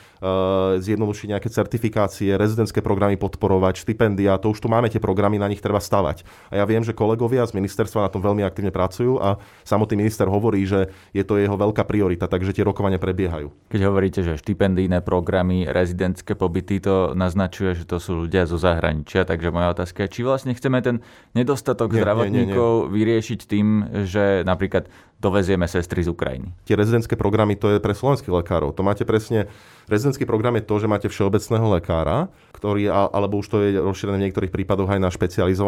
zjednodušiť 0.83 1.27
nejaké 1.33 1.49
certifikácie, 1.49 2.32
rezidentské 2.35 2.79
programy 2.83 3.15
podporovať, 3.15 3.83
štipendia, 3.83 4.37
to 4.39 4.51
už 4.53 4.59
tu 4.59 4.67
máme 4.67 4.89
tie 4.89 5.01
programy, 5.01 5.39
na 5.39 5.47
nich 5.47 5.63
treba 5.63 5.79
stavať. 5.79 6.25
A 6.51 6.61
ja 6.61 6.65
viem, 6.67 6.81
že 6.81 6.95
kolegovia 6.95 7.45
z 7.47 7.55
ministerstva 7.55 8.05
na 8.05 8.09
tom 8.11 8.21
veľmi 8.21 8.43
aktívne 8.43 8.73
pracujú 8.73 9.19
a 9.21 9.41
samotný 9.63 10.03
minister 10.03 10.25
hovorí, 10.27 10.65
že 10.67 10.91
je 11.15 11.23
to 11.23 11.39
jeho 11.39 11.55
veľká 11.55 11.85
priorita, 11.87 12.27
takže 12.27 12.53
tie 12.53 12.67
rokovania 12.67 13.01
prebiehajú. 13.01 13.51
Keď 13.71 13.81
hovoríte, 13.85 14.19
že 14.21 14.39
štipendijné 14.39 15.01
programy, 15.05 15.65
rezidentské 15.69 16.35
pobyty, 16.35 16.83
to 16.83 17.15
naznačuje, 17.15 17.79
že 17.79 17.85
to 17.87 17.97
sú 17.97 18.25
ľudia 18.27 18.45
zo 18.49 18.57
zahraničia, 18.59 19.23
takže 19.23 19.53
moja 19.53 19.73
otázka 19.73 20.05
je, 20.05 20.19
či 20.19 20.21
vlastne 20.25 20.53
chceme 20.53 20.79
ten 20.83 20.99
nedostatok 21.37 21.93
nie, 21.93 21.99
zdravotníkov 22.01 22.69
nie, 22.69 22.79
nie, 22.79 22.87
nie. 22.87 22.95
vyriešiť 22.99 23.39
tým, 23.47 23.67
že 24.05 24.43
napríklad 24.43 24.89
dovezieme 25.23 25.63
sestry 25.71 26.03
z 26.03 26.11
Ukrajiny. 26.11 26.51
Tie 26.67 26.75
rezidentské 26.75 27.15
programy 27.15 27.55
to 27.55 27.71
je 27.71 27.79
pre 27.79 27.95
slovenských 27.95 28.43
lekárov. 28.43 28.75
To 28.75 28.83
máte 28.83 29.07
presne, 29.07 29.47
rezidentský 29.93 30.25
program 30.25 30.57
je 30.57 30.65
to, 30.65 30.75
že 30.81 30.89
máte 30.89 31.07
všeobecného 31.07 31.77
lekára, 31.77 32.33
ktorý, 32.57 32.89
alebo 32.89 33.43
už 33.43 33.47
to 33.51 33.57
je 33.61 33.77
rozšírené 33.77 34.17
v 34.17 34.25
niektorých 34.29 34.49
prípadoch 34.49 34.89
aj 34.89 34.99
na 35.03 35.11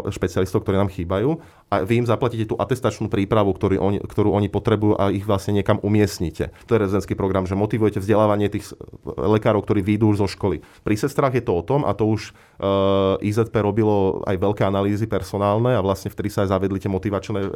špecialistov, 0.10 0.64
ktorí 0.66 0.76
nám 0.82 0.90
chýbajú 0.90 1.38
a 1.70 1.84
vy 1.86 2.02
im 2.02 2.08
zaplatíte 2.10 2.50
tú 2.50 2.56
atestačnú 2.58 3.12
prípravu, 3.12 3.54
ktorú 3.54 3.78
oni, 3.78 3.98
ktorú 4.02 4.32
oni 4.32 4.48
potrebujú 4.48 4.96
a 4.98 5.12
ich 5.12 5.28
vlastne 5.28 5.60
niekam 5.60 5.78
umiestnite. 5.84 6.56
To 6.66 6.78
je 6.78 6.82
rezidentský 6.88 7.14
program, 7.14 7.44
že 7.46 7.54
motivujete 7.54 8.00
vzdelávanie 8.00 8.48
tých 8.48 8.74
lekárov, 9.06 9.68
ktorí 9.68 9.84
výjdu 9.84 10.16
zo 10.16 10.26
školy. 10.26 10.64
Pri 10.88 10.96
sestrách 10.96 11.36
je 11.36 11.44
to 11.44 11.54
o 11.60 11.66
tom, 11.66 11.84
a 11.84 11.92
to 11.92 12.08
už 12.08 12.32
uh, 12.64 13.20
eh, 13.20 13.28
IZP 13.28 13.60
robilo 13.60 14.24
aj 14.24 14.40
veľké 14.40 14.64
analýzy 14.64 15.06
personálne 15.06 15.76
a 15.76 15.84
vlastne 15.84 16.08
vtedy 16.08 16.32
sa 16.32 16.48
aj 16.48 16.56
zavedli 16.56 16.80
tie 16.80 16.88
motivačné 16.88 17.40
uh, 17.44 17.50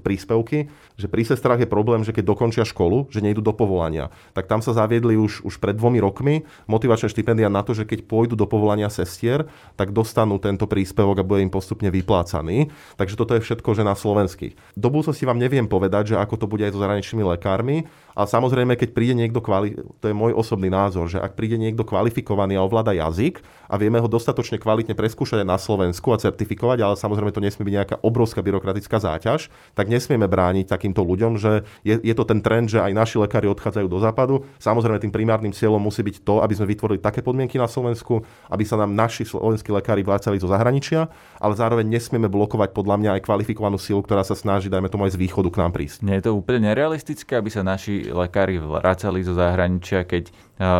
príspevky, 0.00 0.72
že 0.96 1.06
pri 1.12 1.22
sestrách 1.28 1.60
je 1.60 1.68
problém, 1.68 2.00
že 2.08 2.16
keď 2.16 2.24
dokončia 2.32 2.64
školu, 2.64 3.12
že 3.12 3.20
nejdú 3.20 3.44
do 3.44 3.52
povolania. 3.52 4.08
Tak 4.32 4.48
tam 4.48 4.64
sa 4.64 4.72
zaviedli 4.72 5.20
už, 5.20 5.44
už 5.44 5.60
pred 5.60 5.75
dvomi 5.76 6.00
rokmi 6.00 6.42
motivačné 6.66 7.12
štipendia 7.12 7.52
na 7.52 7.60
to, 7.60 7.76
že 7.76 7.84
keď 7.84 8.08
pôjdu 8.08 8.34
do 8.34 8.48
povolania 8.48 8.88
sestier, 8.88 9.44
tak 9.76 9.92
dostanú 9.92 10.40
tento 10.40 10.64
príspevok 10.64 11.20
a 11.20 11.26
bude 11.26 11.44
im 11.44 11.52
postupne 11.52 11.92
vyplácaný. 11.92 12.72
Takže 12.96 13.14
toto 13.14 13.36
je 13.36 13.44
všetko, 13.44 13.76
že 13.76 13.84
na 13.84 13.92
slovenských. 13.92 14.56
Do 14.74 14.88
budúcnosti 14.88 15.28
vám 15.28 15.36
neviem 15.36 15.68
povedať, 15.68 16.16
že 16.16 16.16
ako 16.16 16.34
to 16.40 16.46
bude 16.48 16.64
aj 16.64 16.72
so 16.72 16.80
zahraničnými 16.80 17.24
lekármi, 17.36 17.84
a 18.16 18.24
samozrejme, 18.24 18.80
keď 18.80 18.96
príde 18.96 19.12
niekto, 19.12 19.44
kvali- 19.44 19.76
to 20.00 20.08
je 20.08 20.16
môj 20.16 20.32
osobný 20.32 20.72
názor, 20.72 21.04
že 21.04 21.20
ak 21.20 21.36
príde 21.36 21.60
niekto 21.60 21.84
kvalifikovaný 21.84 22.56
a 22.56 22.64
ovláda 22.64 22.96
jazyk 22.96 23.44
a 23.68 23.76
vieme 23.76 24.00
ho 24.00 24.08
dostatočne 24.08 24.56
kvalitne 24.56 24.96
preskúšať 24.96 25.44
na 25.44 25.60
Slovensku 25.60 26.16
a 26.16 26.20
certifikovať, 26.20 26.80
ale 26.80 26.94
samozrejme 26.96 27.36
to 27.36 27.44
nesmie 27.44 27.68
byť 27.68 27.76
nejaká 27.76 27.96
obrovská 28.00 28.40
byrokratická 28.40 28.96
záťaž, 28.96 29.52
tak 29.76 29.92
nesmieme 29.92 30.24
brániť 30.24 30.64
takýmto 30.64 31.04
ľuďom, 31.04 31.36
že 31.36 31.68
je, 31.84 32.00
je 32.00 32.14
to 32.16 32.24
ten 32.24 32.40
trend, 32.40 32.72
že 32.72 32.80
aj 32.80 32.96
naši 32.96 33.20
lekári 33.20 33.52
odchádzajú 33.52 33.84
do 33.84 34.00
západu. 34.00 34.48
Samozrejme, 34.64 34.96
tým 34.96 35.12
primárnym 35.12 35.52
cieľom 35.52 35.84
musí 35.84 36.00
byť 36.00 36.24
to, 36.24 36.40
aby 36.40 36.56
sme 36.56 36.72
vytvorili 36.72 37.04
také 37.04 37.20
podmienky 37.20 37.60
na 37.60 37.68
Slovensku, 37.68 38.24
aby 38.48 38.64
sa 38.64 38.80
nám 38.80 38.96
naši 38.96 39.28
slovenskí 39.28 39.68
lekári 39.68 40.00
vracali 40.00 40.40
zo 40.40 40.48
zahraničia, 40.48 41.12
ale 41.36 41.52
zároveň 41.52 41.84
nesmieme 41.84 42.32
blokovať 42.32 42.72
podľa 42.72 42.96
mňa 42.96 43.10
aj 43.20 43.24
kvalifikovanú 43.28 43.76
silu, 43.76 44.00
ktorá 44.00 44.24
sa 44.24 44.32
snaží, 44.32 44.72
dajme 44.72 44.88
tomu 44.88 45.04
aj 45.04 45.12
z 45.12 45.20
východu 45.20 45.52
k 45.52 45.60
nám 45.60 45.76
prísť. 45.76 46.00
Nie 46.00 46.24
je 46.24 46.32
to 46.32 46.40
úplne 46.40 46.64
nerealistické, 46.72 47.36
aby 47.36 47.52
sa 47.52 47.60
naši 47.60 48.05
lekári 48.10 48.58
vracali 48.58 49.22
zo 49.26 49.34
zahraničia, 49.34 50.06
keď 50.06 50.30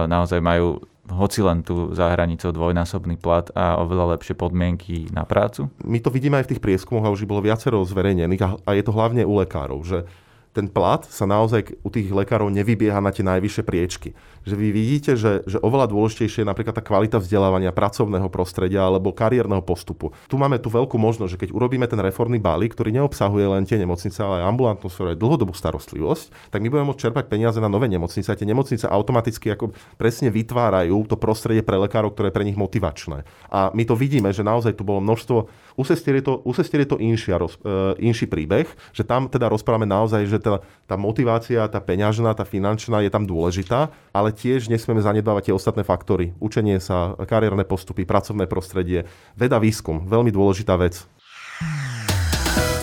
naozaj 0.06 0.38
majú 0.42 0.82
hoci 1.06 1.38
len 1.38 1.62
tu 1.62 1.94
za 1.94 2.10
dvojnásobný 2.50 3.14
plat 3.22 3.46
a 3.54 3.78
oveľa 3.78 4.18
lepšie 4.18 4.34
podmienky 4.34 5.06
na 5.14 5.22
prácu? 5.22 5.70
My 5.86 6.02
to 6.02 6.10
vidíme 6.10 6.34
aj 6.42 6.50
v 6.50 6.50
tých 6.54 6.64
prieskumoch 6.64 7.06
a 7.06 7.14
už 7.14 7.30
bolo 7.30 7.46
viacero 7.46 7.78
zverejnených 7.86 8.66
a 8.66 8.70
je 8.74 8.82
to 8.82 8.90
hlavne 8.90 9.22
u 9.22 9.38
lekárov, 9.38 9.86
že 9.86 10.02
ten 10.50 10.66
plat 10.66 11.04
sa 11.04 11.28
naozaj 11.28 11.78
u 11.84 11.92
tých 11.92 12.08
lekárov 12.08 12.48
nevybieha 12.48 12.98
na 12.98 13.12
tie 13.12 13.22
najvyššie 13.22 13.62
priečky. 13.62 14.18
Že 14.46 14.54
vy 14.54 14.68
vidíte, 14.70 15.12
že, 15.18 15.42
že 15.42 15.58
oveľa 15.58 15.90
dôležitejšie 15.90 16.46
je 16.46 16.48
napríklad 16.48 16.78
tá 16.78 16.78
kvalita 16.78 17.18
vzdelávania, 17.18 17.74
pracovného 17.74 18.30
prostredia 18.30 18.86
alebo 18.86 19.10
kariérneho 19.10 19.58
postupu. 19.60 20.14
Tu 20.30 20.38
máme 20.38 20.62
tú 20.62 20.70
veľkú 20.70 20.94
možnosť, 20.94 21.30
že 21.34 21.40
keď 21.42 21.50
urobíme 21.50 21.84
ten 21.90 21.98
reformný 21.98 22.38
balík, 22.38 22.78
ktorý 22.78 22.94
neobsahuje 22.94 23.42
len 23.42 23.66
tie 23.66 23.74
nemocnice, 23.82 24.22
ale 24.22 24.46
aj 24.46 24.48
ambulantnú 24.54 24.86
sféru, 24.86 25.10
aj 25.10 25.18
dlhodobú 25.18 25.50
starostlivosť, 25.50 26.54
tak 26.54 26.62
my 26.62 26.70
budeme 26.70 26.86
môcť 26.94 27.02
čerpať 27.10 27.24
peniaze 27.26 27.58
na 27.58 27.66
nové 27.66 27.90
nemocnice 27.90 28.30
a 28.30 28.38
tie 28.38 28.46
nemocnice 28.46 28.86
automaticky 28.86 29.50
ako 29.50 29.74
presne 29.98 30.30
vytvárajú 30.30 31.10
to 31.10 31.18
prostredie 31.18 31.66
pre 31.66 31.74
lekárov, 31.82 32.14
ktoré 32.14 32.30
je 32.30 32.36
pre 32.38 32.46
nich 32.46 32.54
motivačné. 32.54 33.26
A 33.50 33.74
my 33.74 33.82
to 33.82 33.98
vidíme, 33.98 34.30
že 34.30 34.46
naozaj 34.46 34.78
tu 34.78 34.86
bolo 34.86 35.02
množstvo 35.02 35.66
u 35.76 35.84
sestier 35.84 36.16
je 36.16 36.24
to, 36.24 36.40
to 36.88 36.96
inší, 36.96 37.36
roz, 37.36 37.60
uh, 37.60 37.92
inší 38.00 38.24
príbeh, 38.24 38.64
že 38.96 39.04
tam 39.04 39.28
teda 39.28 39.52
rozprávame 39.52 39.84
naozaj, 39.84 40.24
že 40.24 40.38
tá, 40.40 40.64
tá 40.88 40.96
motivácia, 40.96 41.68
tá 41.68 41.84
peňažná, 41.84 42.32
tá 42.32 42.48
finančná 42.48 43.04
je 43.04 43.12
tam 43.12 43.28
dôležitá, 43.28 43.92
ale 44.16 44.32
tiež 44.36 44.68
nesmieme 44.68 45.00
zanedbávať 45.00 45.48
tie 45.48 45.56
ostatné 45.56 45.80
faktory. 45.80 46.36
Učenie 46.36 46.76
sa, 46.76 47.16
kariérne 47.24 47.64
postupy, 47.64 48.04
pracovné 48.04 48.44
prostredie, 48.44 49.08
veda, 49.32 49.56
výskum, 49.56 50.04
veľmi 50.04 50.28
dôležitá 50.28 50.76
vec. 50.76 51.08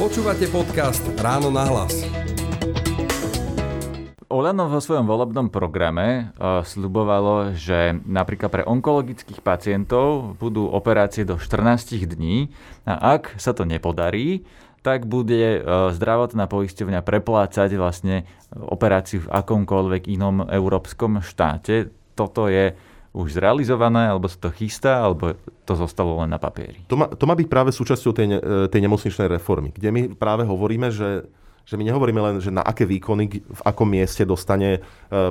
Počúvate 0.02 0.50
podcast 0.50 1.06
Ráno 1.22 1.54
na 1.54 1.70
hlas. 1.70 2.02
Olano 4.34 4.66
vo 4.66 4.82
svojom 4.82 5.06
volebnom 5.06 5.54
programe 5.54 6.34
uh, 6.42 6.66
slubovalo, 6.66 7.54
že 7.54 7.94
napríklad 8.02 8.50
pre 8.50 8.63
onkologických 8.66 9.46
pacientov 9.46 10.34
budú 10.42 10.66
operácie 10.74 11.22
do 11.22 11.38
14 11.38 12.02
dní 12.02 12.50
a 12.82 13.13
ak 13.13 13.38
sa 13.38 13.54
to 13.54 13.62
nepodarí, 13.62 14.42
tak 14.84 15.08
bude 15.08 15.63
uh, 15.63 15.89
zdravotná 15.96 16.46
poisťovňa 16.52 17.00
preplácať 17.02 17.74
vlastne 17.80 18.28
operáciu 18.52 19.24
v 19.24 19.32
akomkoľvek 19.32 20.12
inom 20.12 20.43
európskom 20.46 21.24
štáte. 21.24 21.89
Toto 22.13 22.52
je 22.52 22.76
už 23.13 23.39
zrealizované, 23.39 24.10
alebo 24.10 24.28
sa 24.28 24.38
to 24.38 24.50
chystá, 24.52 25.06
alebo 25.06 25.38
to 25.63 25.74
zostalo 25.74 26.19
len 26.22 26.34
na 26.34 26.41
papieri? 26.41 26.84
To 26.91 26.98
má, 26.98 27.08
to 27.08 27.24
má 27.30 27.38
byť 27.38 27.48
práve 27.48 27.72
súčasťou 27.72 28.12
tej, 28.12 28.28
ne, 28.28 28.38
tej 28.67 28.82
nemocničnej 28.84 29.30
reformy, 29.30 29.69
kde 29.69 29.89
my 29.93 30.02
práve 30.17 30.43
hovoríme, 30.43 30.91
že 30.91 31.26
že 31.63 31.80
my 31.80 31.84
nehovoríme 31.88 32.19
len, 32.19 32.36
že 32.43 32.52
na 32.52 32.60
aké 32.60 32.84
výkony, 32.84 33.39
v 33.39 33.62
akom 33.63 33.88
mieste 33.88 34.28
dostane 34.28 34.80
e, 34.80 34.80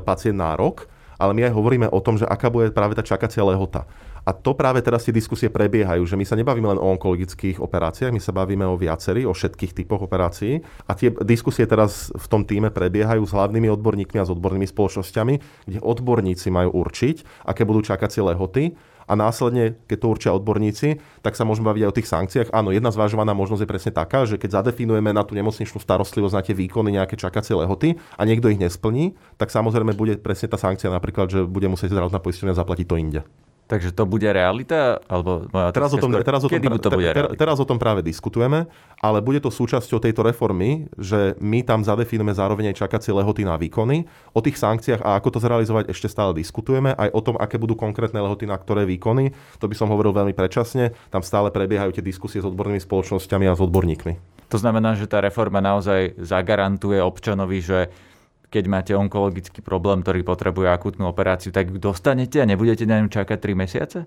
pacient 0.00 0.40
nárok, 0.40 0.88
ale 1.20 1.36
my 1.36 1.46
aj 1.46 1.52
hovoríme 1.54 1.86
o 1.92 2.00
tom, 2.00 2.16
že 2.16 2.26
aká 2.26 2.48
bude 2.48 2.72
práve 2.72 2.96
tá 2.96 3.04
čakacia 3.04 3.44
lehota. 3.44 3.84
A 4.22 4.30
to 4.30 4.54
práve 4.54 4.78
teraz 4.86 5.02
tie 5.02 5.14
diskusie 5.14 5.50
prebiehajú, 5.50 6.06
že 6.06 6.14
my 6.14 6.22
sa 6.22 6.38
nebavíme 6.38 6.70
len 6.70 6.78
o 6.78 6.86
onkologických 6.94 7.58
operáciách, 7.58 8.14
my 8.14 8.22
sa 8.22 8.30
bavíme 8.30 8.62
o 8.62 8.78
viacerých, 8.78 9.26
o 9.26 9.34
všetkých 9.34 9.82
typoch 9.82 10.06
operácií. 10.06 10.62
A 10.86 10.94
tie 10.94 11.10
diskusie 11.26 11.66
teraz 11.66 12.14
v 12.14 12.26
tom 12.30 12.46
týme 12.46 12.70
prebiehajú 12.70 13.26
s 13.26 13.34
hlavnými 13.34 13.66
odborníkmi 13.74 14.22
a 14.22 14.26
s 14.26 14.30
odbornými 14.30 14.70
spoločnosťami, 14.70 15.34
kde 15.66 15.78
odborníci 15.82 16.54
majú 16.54 16.70
určiť, 16.86 17.46
aké 17.50 17.66
budú 17.66 17.82
čakacie 17.82 18.22
lehoty 18.22 18.78
a 19.10 19.18
následne, 19.18 19.74
keď 19.90 19.98
to 19.98 20.06
určia 20.08 20.30
odborníci, 20.30 21.02
tak 21.20 21.34
sa 21.34 21.42
môžeme 21.42 21.68
baviť 21.68 21.82
aj 21.82 21.90
o 21.90 21.96
tých 21.98 22.10
sankciách. 22.10 22.48
Áno, 22.54 22.70
jedna 22.70 22.94
zvažovaná 22.94 23.34
možnosť 23.34 23.66
je 23.66 23.70
presne 23.70 23.92
taká, 23.92 24.22
že 24.24 24.38
keď 24.38 24.62
zadefinujeme 24.62 25.10
na 25.10 25.26
tú 25.26 25.34
nemocničnú 25.34 25.82
starostlivosť 25.82 26.34
na 26.34 26.42
tie 26.46 26.54
výkony 26.54 26.94
nejaké 26.94 27.18
čakacie 27.18 27.58
lehoty 27.58 27.98
a 28.16 28.22
niekto 28.22 28.48
ich 28.48 28.62
nesplní, 28.62 29.18
tak 29.36 29.50
samozrejme 29.50 29.98
bude 29.98 30.16
presne 30.22 30.48
tá 30.48 30.58
sankcia 30.58 30.88
napríklad, 30.88 31.28
že 31.28 31.40
bude 31.42 31.66
musieť 31.66 31.92
zdravotná 31.92 32.22
poisťovňa 32.22 32.54
zaplatiť 32.54 32.86
to 32.86 32.96
inde. 32.96 33.20
Takže 33.72 33.88
to 33.96 34.04
bude 34.04 34.28
realita? 34.28 35.00
Alebo 35.08 35.48
teraz, 35.72 35.96
o 35.96 35.96
tom, 35.96 36.12
skôr, 36.12 36.20
teraz, 36.20 36.44
o 36.44 36.48
tom, 36.52 36.60
to 36.76 36.92
bude 36.92 37.08
ter, 37.08 37.24
teraz 37.40 37.56
o 37.56 37.64
tom 37.64 37.80
práve 37.80 38.04
diskutujeme, 38.04 38.68
ale 39.00 39.24
bude 39.24 39.40
to 39.40 39.48
súčasťou 39.48 39.96
tejto 39.96 40.20
reformy, 40.20 40.92
že 41.00 41.40
my 41.40 41.64
tam 41.64 41.80
zadefinujeme 41.80 42.36
zároveň 42.36 42.76
aj 42.76 42.84
čakacie 42.84 43.16
lehoty 43.16 43.48
na 43.48 43.56
výkony. 43.56 44.04
O 44.36 44.44
tých 44.44 44.60
sankciách 44.60 45.00
a 45.00 45.16
ako 45.16 45.28
to 45.32 45.38
zrealizovať 45.40 45.88
ešte 45.88 46.12
stále 46.12 46.36
diskutujeme. 46.36 46.92
Aj 46.92 47.08
o 47.16 47.24
tom, 47.24 47.40
aké 47.40 47.56
budú 47.56 47.72
konkrétne 47.72 48.20
lehoty 48.20 48.44
na 48.44 48.60
ktoré 48.60 48.84
výkony. 48.84 49.32
To 49.56 49.64
by 49.64 49.72
som 49.72 49.88
hovoril 49.88 50.12
veľmi 50.12 50.36
predčasne. 50.36 50.92
Tam 51.08 51.24
stále 51.24 51.48
prebiehajú 51.48 51.96
tie 51.96 52.04
diskusie 52.04 52.44
s 52.44 52.48
odbornými 52.48 52.84
spoločnosťami 52.84 53.48
a 53.48 53.56
s 53.56 53.64
odborníkmi. 53.64 54.44
To 54.52 54.60
znamená, 54.60 55.00
že 55.00 55.08
tá 55.08 55.24
reforma 55.24 55.64
naozaj 55.64 56.20
zagarantuje 56.20 57.00
občanovi, 57.00 57.64
že 57.64 57.88
keď 58.52 58.64
máte 58.68 58.92
onkologický 58.92 59.64
problém, 59.64 60.04
ktorý 60.04 60.20
potrebuje 60.28 60.68
akútnu 60.68 61.08
operáciu, 61.08 61.48
tak 61.48 61.72
ju 61.72 61.80
dostanete 61.80 62.44
a 62.44 62.44
nebudete 62.44 62.84
na 62.84 63.00
ňu 63.00 63.08
čakať 63.08 63.38
3 63.40 63.56
mesiace? 63.56 64.04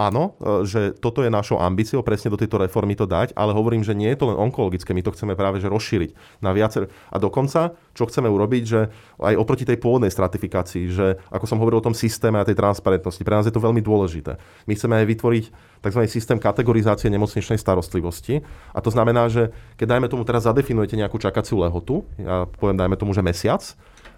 Áno, 0.00 0.36
e, 0.40 0.64
že 0.64 0.80
toto 0.96 1.20
je 1.20 1.28
našou 1.28 1.60
ambíciou 1.60 2.00
presne 2.00 2.32
do 2.32 2.40
tejto 2.40 2.56
reformy 2.56 2.96
to 2.96 3.04
dať, 3.04 3.36
ale 3.36 3.52
hovorím, 3.52 3.84
že 3.84 3.92
nie 3.92 4.08
je 4.12 4.18
to 4.18 4.32
len 4.32 4.38
onkologické, 4.40 4.96
my 4.96 5.04
to 5.04 5.12
chceme 5.12 5.36
práve 5.36 5.60
že 5.60 5.68
rozšíriť 5.68 6.40
na 6.40 6.56
viacer. 6.56 6.88
A 7.12 7.20
dokonca, 7.20 7.76
čo 7.92 8.08
chceme 8.08 8.32
urobiť, 8.32 8.62
že 8.64 8.88
aj 9.20 9.34
oproti 9.36 9.68
tej 9.68 9.76
pôvodnej 9.76 10.08
stratifikácii, 10.08 10.88
že 10.88 11.20
ako 11.28 11.44
som 11.44 11.60
hovoril 11.60 11.84
o 11.84 11.86
tom 11.86 11.96
systéme 11.96 12.40
a 12.40 12.48
tej 12.48 12.56
transparentnosti, 12.56 13.20
pre 13.20 13.36
nás 13.36 13.44
je 13.44 13.52
to 13.52 13.60
veľmi 13.60 13.84
dôležité. 13.84 14.40
My 14.64 14.72
chceme 14.72 14.96
aj 15.04 15.06
vytvoriť 15.06 15.44
tzv. 15.84 16.00
systém 16.08 16.40
kategorizácie 16.40 17.12
nemocničnej 17.12 17.60
starostlivosti. 17.60 18.40
A 18.72 18.80
to 18.80 18.88
znamená, 18.88 19.28
že 19.28 19.52
keď 19.76 19.96
dajme 20.00 20.08
tomu 20.08 20.24
teraz 20.24 20.48
zadefinujete 20.48 20.96
nejakú 20.96 21.20
čakaciu 21.20 21.60
lehotu, 21.60 22.08
ja 22.16 22.48
poviem 22.56 22.80
dajme 22.80 22.96
tomu, 22.96 23.12
že 23.12 23.20
mesiac, 23.20 23.60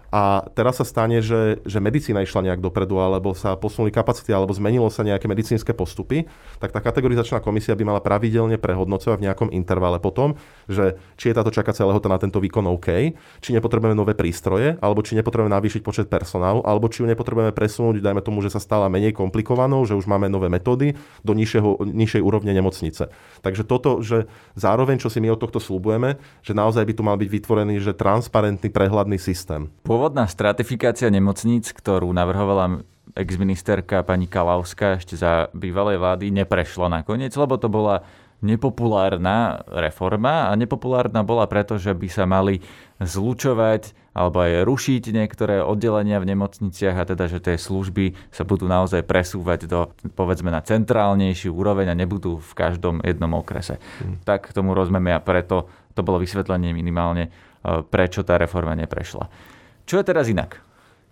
a 0.07 0.47
teraz 0.55 0.79
sa 0.79 0.85
stane, 0.87 1.19
že, 1.19 1.59
že 1.67 1.83
medicína 1.83 2.23
išla 2.23 2.47
nejak 2.47 2.63
dopredu, 2.63 2.95
alebo 3.03 3.35
sa 3.35 3.59
posunuli 3.59 3.91
kapacity, 3.91 4.31
alebo 4.31 4.55
zmenilo 4.55 4.87
sa 4.87 5.03
nejaké 5.03 5.27
medicínske 5.27 5.75
postupy, 5.75 6.23
tak 6.63 6.71
tá 6.71 6.79
kategorizačná 6.79 7.43
komisia 7.43 7.75
by 7.75 7.83
mala 7.83 7.99
pravidelne 7.99 8.55
prehodnocovať 8.55 9.17
v 9.19 9.25
nejakom 9.27 9.49
intervale 9.51 9.99
potom, 9.99 10.39
že 10.71 10.95
či 11.19 11.31
je 11.31 11.35
táto 11.35 11.51
čakacia 11.51 11.83
lehota 11.83 12.07
na 12.07 12.15
tento 12.15 12.39
výkon 12.39 12.63
OK, 12.71 13.11
či 13.43 13.49
nepotrebujeme 13.51 13.95
nové 13.95 14.15
prístroje, 14.15 14.79
alebo 14.79 15.03
či 15.03 15.19
nepotrebujeme 15.19 15.51
navýšiť 15.51 15.81
počet 15.83 16.07
personálu, 16.07 16.63
alebo 16.63 16.87
či 16.87 17.03
ju 17.03 17.11
nepotrebujeme 17.11 17.51
presunúť, 17.51 17.99
dajme 17.99 18.23
tomu, 18.23 18.39
že 18.39 18.53
sa 18.53 18.63
stala 18.63 18.87
menej 18.87 19.11
komplikovanou, 19.11 19.83
že 19.83 19.97
už 19.99 20.07
máme 20.07 20.31
nové 20.31 20.47
metódy 20.47 20.95
do 21.27 21.35
nižšieho, 21.35 21.83
nižšej 21.83 22.21
úrovne 22.23 22.55
nemocnice. 22.55 23.11
Takže 23.43 23.67
toto, 23.67 23.99
že 23.99 24.31
zároveň, 24.55 25.03
čo 25.03 25.11
si 25.11 25.19
my 25.19 25.35
od 25.35 25.39
tohto 25.43 25.59
slúbujeme, 25.59 26.15
že 26.39 26.55
naozaj 26.55 26.83
by 26.87 26.93
tu 26.95 27.03
mal 27.03 27.19
byť 27.19 27.29
vytvorený, 27.29 27.75
že 27.83 27.91
transparentný, 27.91 28.71
prehľadný 28.71 29.19
systém. 29.19 29.67
Pôvodná 29.97 30.29
stratifikácia 30.29 31.09
nemocníc, 31.09 31.73
ktorú 31.73 32.13
navrhovala 32.13 32.85
exministerka 33.17 34.05
pani 34.05 34.29
Kalavská 34.29 35.01
ešte 35.01 35.17
za 35.17 35.49
bývalej 35.57 35.97
vlády, 35.97 36.29
neprešla 36.29 37.01
nakoniec, 37.01 37.33
lebo 37.33 37.57
to 37.57 37.65
bola 37.65 38.05
nepopulárna 38.45 39.65
reforma 39.65 40.45
a 40.45 40.51
nepopulárna 40.53 41.25
bola 41.25 41.49
preto, 41.49 41.81
že 41.81 41.97
by 41.97 42.13
sa 42.13 42.29
mali 42.29 42.61
zlučovať 43.01 44.13
alebo 44.13 44.45
aj 44.45 44.69
rušiť 44.69 45.03
niektoré 45.17 45.65
oddelenia 45.65 46.21
v 46.21 46.29
nemocniciach 46.29 46.93
a 47.01 47.07
teda, 47.09 47.25
že 47.25 47.41
tie 47.41 47.57
služby 47.57 48.13
sa 48.29 48.45
budú 48.45 48.69
naozaj 48.69 49.01
presúvať 49.01 49.65
do, 49.65 49.89
povedzme, 50.13 50.53
na 50.53 50.61
centrálnejší 50.61 51.49
úroveň 51.49 51.89
a 51.89 51.97
nebudú 51.97 52.37
v 52.37 52.53
každom 52.53 53.01
jednom 53.01 53.33
okrese. 53.33 53.81
Hmm. 53.97 54.21
Tak 54.21 54.53
tomu 54.53 54.77
rozumieme 54.77 55.09
a 55.09 55.25
preto 55.25 55.65
to 55.97 56.05
bolo 56.05 56.21
vysvetlenie 56.21 56.69
minimálne, 56.69 57.33
e, 57.65 57.81
prečo 57.81 58.21
tá 58.21 58.37
reforma 58.37 58.77
neprešla. 58.77 59.56
Čo 59.87 60.03
je 60.03 60.05
teraz 60.05 60.27
inak? 60.27 60.59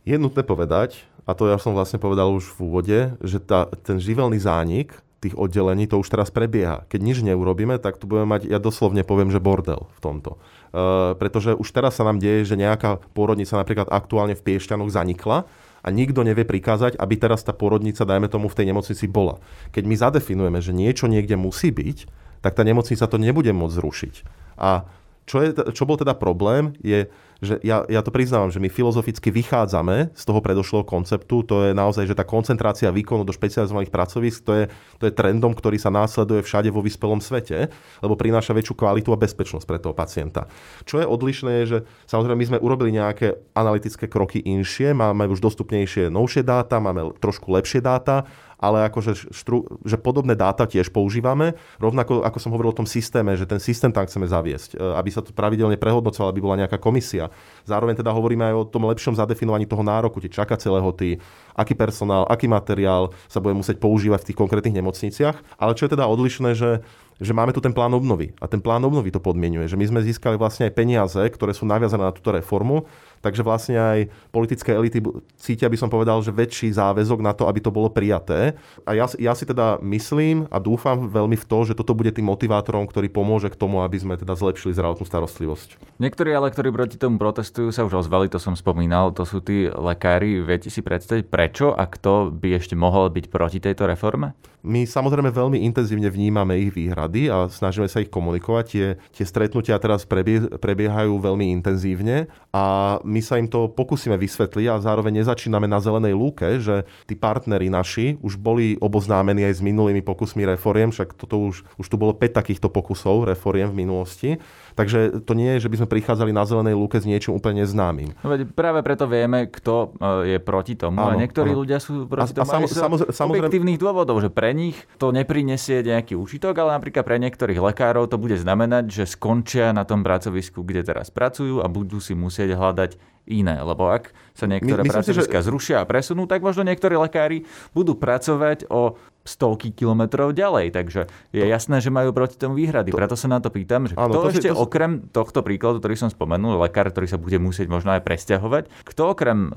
Je 0.04 0.20
nutné 0.20 0.44
povedať, 0.44 1.08
a 1.24 1.32
to 1.32 1.48
ja 1.48 1.56
som 1.56 1.72
vlastne 1.72 1.96
povedal 1.96 2.28
už 2.36 2.44
v 2.54 2.60
úvode, 2.68 3.00
že 3.24 3.40
tá, 3.40 3.72
ten 3.88 3.98
živelný 4.04 4.38
zánik 4.38 5.00
tých 5.24 5.34
oddelení 5.34 5.88
to 5.88 5.98
už 5.98 6.12
teraz 6.12 6.30
prebieha. 6.30 6.86
Keď 6.86 7.00
nič 7.02 7.18
neurobíme, 7.26 7.82
tak 7.82 7.98
tu 7.98 8.06
budeme 8.06 8.30
mať, 8.30 8.52
ja 8.52 8.62
doslovne 8.62 9.02
poviem, 9.02 9.34
že 9.34 9.42
bordel 9.42 9.90
v 9.96 10.00
tomto. 10.04 10.38
E, 10.38 11.18
pretože 11.18 11.58
už 11.58 11.66
teraz 11.72 11.98
sa 11.98 12.06
nám 12.06 12.22
deje, 12.22 12.46
že 12.46 12.60
nejaká 12.60 13.02
pôrodnica 13.18 13.58
napríklad 13.58 13.90
aktuálne 13.90 14.38
v 14.38 14.44
Piešťanoch 14.44 14.94
zanikla 14.94 15.50
a 15.82 15.88
nikto 15.90 16.22
nevie 16.22 16.46
prikázať, 16.46 17.00
aby 17.00 17.16
teraz 17.18 17.42
tá 17.42 17.58
pôrodnica, 17.58 18.06
dajme 18.06 18.30
tomu, 18.30 18.52
v 18.52 18.58
tej 18.60 18.76
nemocnici 18.76 19.10
bola. 19.10 19.42
Keď 19.74 19.84
my 19.88 19.96
zadefinujeme, 19.98 20.60
že 20.62 20.78
niečo 20.78 21.10
niekde 21.10 21.40
musí 21.40 21.74
byť, 21.74 21.98
tak 22.46 22.54
tá 22.54 22.62
nemocnica 22.62 23.08
to 23.08 23.18
nebude 23.18 23.50
môcť 23.50 23.78
zrušiť. 23.82 24.16
A 24.62 24.86
čo, 25.26 25.42
je, 25.42 25.58
čo 25.74 25.90
bol 25.90 25.98
teda 25.98 26.14
problém, 26.14 26.78
je, 26.86 27.10
že 27.44 27.60
ja, 27.64 27.84
ja 27.88 28.00
to 28.00 28.12
priznávam, 28.14 28.52
že 28.52 28.62
my 28.64 28.72
filozoficky 28.72 29.32
vychádzame 29.32 30.16
z 30.16 30.24
toho 30.24 30.40
predošlého 30.40 30.88
konceptu, 30.88 31.44
to 31.44 31.68
je 31.68 31.72
naozaj, 31.76 32.08
že 32.08 32.16
tá 32.16 32.24
koncentrácia 32.24 32.92
výkonu 32.92 33.28
do 33.28 33.36
špecializovaných 33.36 33.92
pracovísk, 33.92 34.40
to 34.46 34.54
je, 34.56 34.64
to 35.00 35.04
je 35.10 35.14
trendom, 35.16 35.52
ktorý 35.52 35.76
sa 35.76 35.92
následuje 35.92 36.44
všade 36.44 36.72
vo 36.72 36.80
vyspelom 36.80 37.20
svete, 37.20 37.68
lebo 38.00 38.16
prináša 38.16 38.56
väčšiu 38.56 38.76
kvalitu 38.76 39.12
a 39.12 39.20
bezpečnosť 39.20 39.66
pre 39.68 39.80
toho 39.82 39.92
pacienta. 39.92 40.48
Čo 40.88 41.04
je 41.04 41.08
odlišné, 41.08 41.52
je, 41.64 41.66
že 41.66 41.78
samozrejme 42.08 42.38
my 42.40 42.48
sme 42.56 42.64
urobili 42.64 42.96
nejaké 42.96 43.36
analytické 43.56 44.08
kroky 44.08 44.40
inšie, 44.40 44.96
máme 44.96 45.28
už 45.28 45.44
dostupnejšie 45.44 46.08
novšie 46.08 46.44
dáta, 46.46 46.80
máme 46.80 47.16
trošku 47.20 47.52
lepšie 47.52 47.84
dáta 47.84 48.28
ale 48.66 48.88
akože 48.88 49.32
štru, 49.36 49.84
že 49.84 50.00
podobné 50.00 50.34
dáta 50.34 50.66
tiež 50.66 50.90
používame, 50.92 51.54
rovnako 51.78 52.24
ako 52.24 52.38
som 52.40 52.54
hovoril 52.56 52.72
o 52.72 52.80
tom 52.82 52.88
systéme, 52.88 53.36
že 53.36 53.46
ten 53.46 53.60
systém 53.60 53.92
tam 53.92 54.08
chceme 54.08 54.26
zaviesť, 54.26 54.76
e, 54.76 54.78
aby 54.80 55.10
sa 55.12 55.22
to 55.22 55.36
pravidelne 55.36 55.76
prehodnocovalo, 55.76 56.32
aby 56.32 56.42
bola 56.42 56.60
nejaká 56.66 56.80
komisia. 56.80 57.25
Zároveň 57.66 58.00
teda 58.00 58.14
hovoríme 58.14 58.52
aj 58.52 58.56
o 58.56 58.68
tom 58.68 58.88
lepšom 58.90 59.18
zadefinovaní 59.18 59.66
toho 59.66 59.82
nároku, 59.82 60.22
tie 60.22 60.32
čakacie 60.32 60.70
lehoty, 60.70 61.22
aký 61.56 61.74
personál, 61.74 62.28
aký 62.28 62.50
materiál 62.50 63.14
sa 63.30 63.40
bude 63.40 63.56
musieť 63.56 63.80
používať 63.80 64.24
v 64.24 64.28
tých 64.32 64.40
konkrétnych 64.40 64.78
nemocniciach. 64.78 65.62
Ale 65.62 65.76
čo 65.78 65.90
je 65.90 65.94
teda 65.94 66.06
odlišné, 66.10 66.58
že 66.58 66.86
že 67.16 67.32
máme 67.32 67.56
tu 67.56 67.64
ten 67.64 67.72
plán 67.72 67.96
obnovy. 67.96 68.36
A 68.44 68.46
ten 68.52 68.60
plán 68.60 68.84
obnovy 68.84 69.08
to 69.08 69.24
podmienuje, 69.24 69.72
že 69.72 69.80
my 69.80 69.88
sme 69.88 70.04
získali 70.04 70.36
vlastne 70.36 70.68
aj 70.68 70.76
peniaze, 70.76 71.16
ktoré 71.16 71.56
sú 71.56 71.64
naviazané 71.64 72.04
na 72.04 72.12
túto 72.12 72.36
reformu 72.36 72.92
Takže 73.26 73.42
vlastne 73.42 73.74
aj 73.82 74.00
politické 74.30 74.78
elity 74.78 75.02
cítia, 75.34 75.66
by 75.66 75.82
som 75.82 75.90
povedal, 75.90 76.22
že 76.22 76.30
väčší 76.30 76.70
záväzok 76.78 77.26
na 77.26 77.34
to, 77.34 77.50
aby 77.50 77.58
to 77.58 77.74
bolo 77.74 77.90
prijaté. 77.90 78.54
A 78.86 78.94
ja, 78.94 79.10
ja 79.18 79.34
si 79.34 79.50
teda 79.50 79.82
myslím 79.82 80.46
a 80.54 80.62
dúfam 80.62 81.10
veľmi 81.10 81.34
v 81.34 81.46
to, 81.50 81.66
že 81.66 81.74
toto 81.74 81.98
bude 81.98 82.14
tým 82.14 82.30
motivátorom, 82.30 82.86
ktorý 82.86 83.10
pomôže 83.10 83.50
k 83.50 83.58
tomu, 83.58 83.82
aby 83.82 83.98
sme 83.98 84.14
teda 84.14 84.38
zlepšili 84.38 84.78
zdravotnú 84.78 85.10
starostlivosť. 85.10 85.98
Niektorí 85.98 86.38
ale, 86.38 86.54
ktorí 86.54 86.70
proti 86.70 87.02
tomu 87.02 87.18
protestujú, 87.18 87.74
sa 87.74 87.82
už 87.82 88.06
ozvali, 88.06 88.30
to 88.30 88.38
som 88.38 88.54
spomínal, 88.54 89.10
to 89.10 89.26
sú 89.26 89.42
tí 89.42 89.66
lekári. 89.74 90.46
Viete 90.46 90.70
si 90.70 90.86
predstaviť, 90.86 91.26
prečo 91.26 91.74
a 91.74 91.90
kto 91.90 92.30
by 92.30 92.62
ešte 92.62 92.78
mohol 92.78 93.10
byť 93.10 93.26
proti 93.34 93.58
tejto 93.58 93.90
reforme? 93.90 94.38
My 94.66 94.90
samozrejme 94.90 95.30
veľmi 95.30 95.62
intenzívne 95.62 96.10
vnímame 96.10 96.58
ich 96.58 96.74
výhrady 96.74 97.30
a 97.30 97.46
snažíme 97.46 97.86
sa 97.86 98.02
ich 98.02 98.10
komunikovať. 98.10 98.64
Tie, 98.66 98.88
tie 99.14 99.26
stretnutia 99.26 99.78
teraz 99.78 100.10
prebie, 100.10 100.50
prebiehajú 100.58 101.22
veľmi 101.22 101.54
intenzívne 101.54 102.26
a 102.50 102.98
my 103.06 103.22
sa 103.22 103.38
im 103.38 103.46
to 103.46 103.70
pokúsime 103.70 104.18
vysvetliť 104.18 104.66
a 104.74 104.82
zároveň 104.82 105.22
nezačíname 105.22 105.70
na 105.70 105.78
zelenej 105.78 106.18
lúke, 106.18 106.58
že 106.58 106.82
tí 107.06 107.14
partneri 107.14 107.70
naši 107.70 108.18
už 108.26 108.42
boli 108.42 108.74
oboznámení 108.82 109.46
aj 109.46 109.62
s 109.62 109.66
minulými 109.66 110.02
pokusmi 110.02 110.42
reforiem, 110.58 110.90
však 110.90 111.14
toto 111.14 111.46
už, 111.46 111.62
už 111.78 111.86
tu 111.86 111.96
bolo 112.02 112.18
5 112.18 112.34
takýchto 112.34 112.74
pokusov 112.74 113.30
reforiem 113.30 113.70
v 113.70 113.86
minulosti 113.86 114.30
Takže 114.76 115.24
to 115.24 115.32
nie 115.40 115.56
je, 115.56 115.66
že 115.66 115.72
by 115.72 115.76
sme 115.80 115.88
prichádzali 115.88 116.36
na 116.36 116.44
zelenej 116.44 116.76
lúke 116.76 117.00
s 117.00 117.08
niečím 117.08 117.40
úplne 117.40 117.64
známym. 117.64 118.12
No 118.20 118.28
veď 118.28 118.52
práve 118.52 118.84
preto 118.84 119.08
vieme, 119.08 119.48
kto 119.48 119.96
e, 119.96 120.36
je 120.36 120.38
proti 120.44 120.76
tomu. 120.76 121.00
Áno, 121.00 121.16
a 121.16 121.20
niektorí 121.20 121.56
áno. 121.56 121.64
ľudia 121.64 121.80
sú 121.80 122.04
proti 122.12 122.36
a, 122.36 122.44
tomu 122.44 122.52
a 122.52 122.68
samo, 122.68 122.96
samozrejme, 123.00 123.48
objektívnych 123.48 123.80
dôvodov, 123.80 124.20
že 124.20 124.28
pre 124.28 124.52
nich 124.52 124.76
to 125.00 125.16
neprinesie 125.16 125.80
nejaký 125.80 126.20
užitok, 126.20 126.60
ale 126.60 126.76
napríklad 126.76 127.08
pre 127.08 127.18
niektorých 127.24 127.60
lekárov 127.72 128.12
to 128.12 128.20
bude 128.20 128.36
znamenať, 128.36 128.92
že 128.92 129.04
skončia 129.08 129.72
na 129.72 129.88
tom 129.88 130.04
pracovisku, 130.04 130.60
kde 130.68 130.84
teraz 130.84 131.08
pracujú 131.08 131.64
a 131.64 131.72
budú 131.72 132.04
si 132.04 132.12
musieť 132.12 132.60
hľadať 132.60 133.15
iné. 133.30 133.58
Lebo 133.62 133.90
ak 133.90 134.14
sa 134.34 134.46
niektoré 134.46 134.86
My, 134.86 134.90
pracoviska 134.90 135.42
že... 135.42 135.46
zrušia 135.50 135.82
a 135.82 135.86
presunú, 135.86 136.26
tak 136.30 136.46
možno 136.46 136.66
niektorí 136.66 136.98
lekári 136.98 137.46
budú 137.74 137.98
pracovať 137.98 138.70
o 138.70 138.98
stovky 139.26 139.74
kilometrov 139.74 140.38
ďalej. 140.38 140.72
Takže 140.72 141.02
je 141.34 141.44
to... 141.44 141.50
jasné, 141.50 141.82
že 141.82 141.90
majú 141.90 142.14
proti 142.14 142.38
tomu 142.38 142.54
výhrady. 142.56 142.94
To... 142.94 142.98
Preto 142.98 143.18
sa 143.18 143.28
na 143.28 143.42
to 143.42 143.50
pýtam, 143.50 143.90
že 143.90 143.98
Áno, 143.98 144.14
kto 144.14 144.20
to 144.22 144.30
ešte 144.38 144.50
to... 144.54 144.58
okrem 144.58 145.10
tohto 145.10 145.42
príkladu, 145.42 145.82
ktorý 145.82 145.98
som 145.98 146.10
spomenul, 146.14 146.62
lekár, 146.62 146.88
ktorý 146.94 147.10
sa 147.10 147.18
bude 147.18 147.42
musieť 147.42 147.68
možno 147.68 147.98
aj 147.98 148.06
presťahovať, 148.06 148.64
kto 148.86 149.02
okrem 149.12 149.52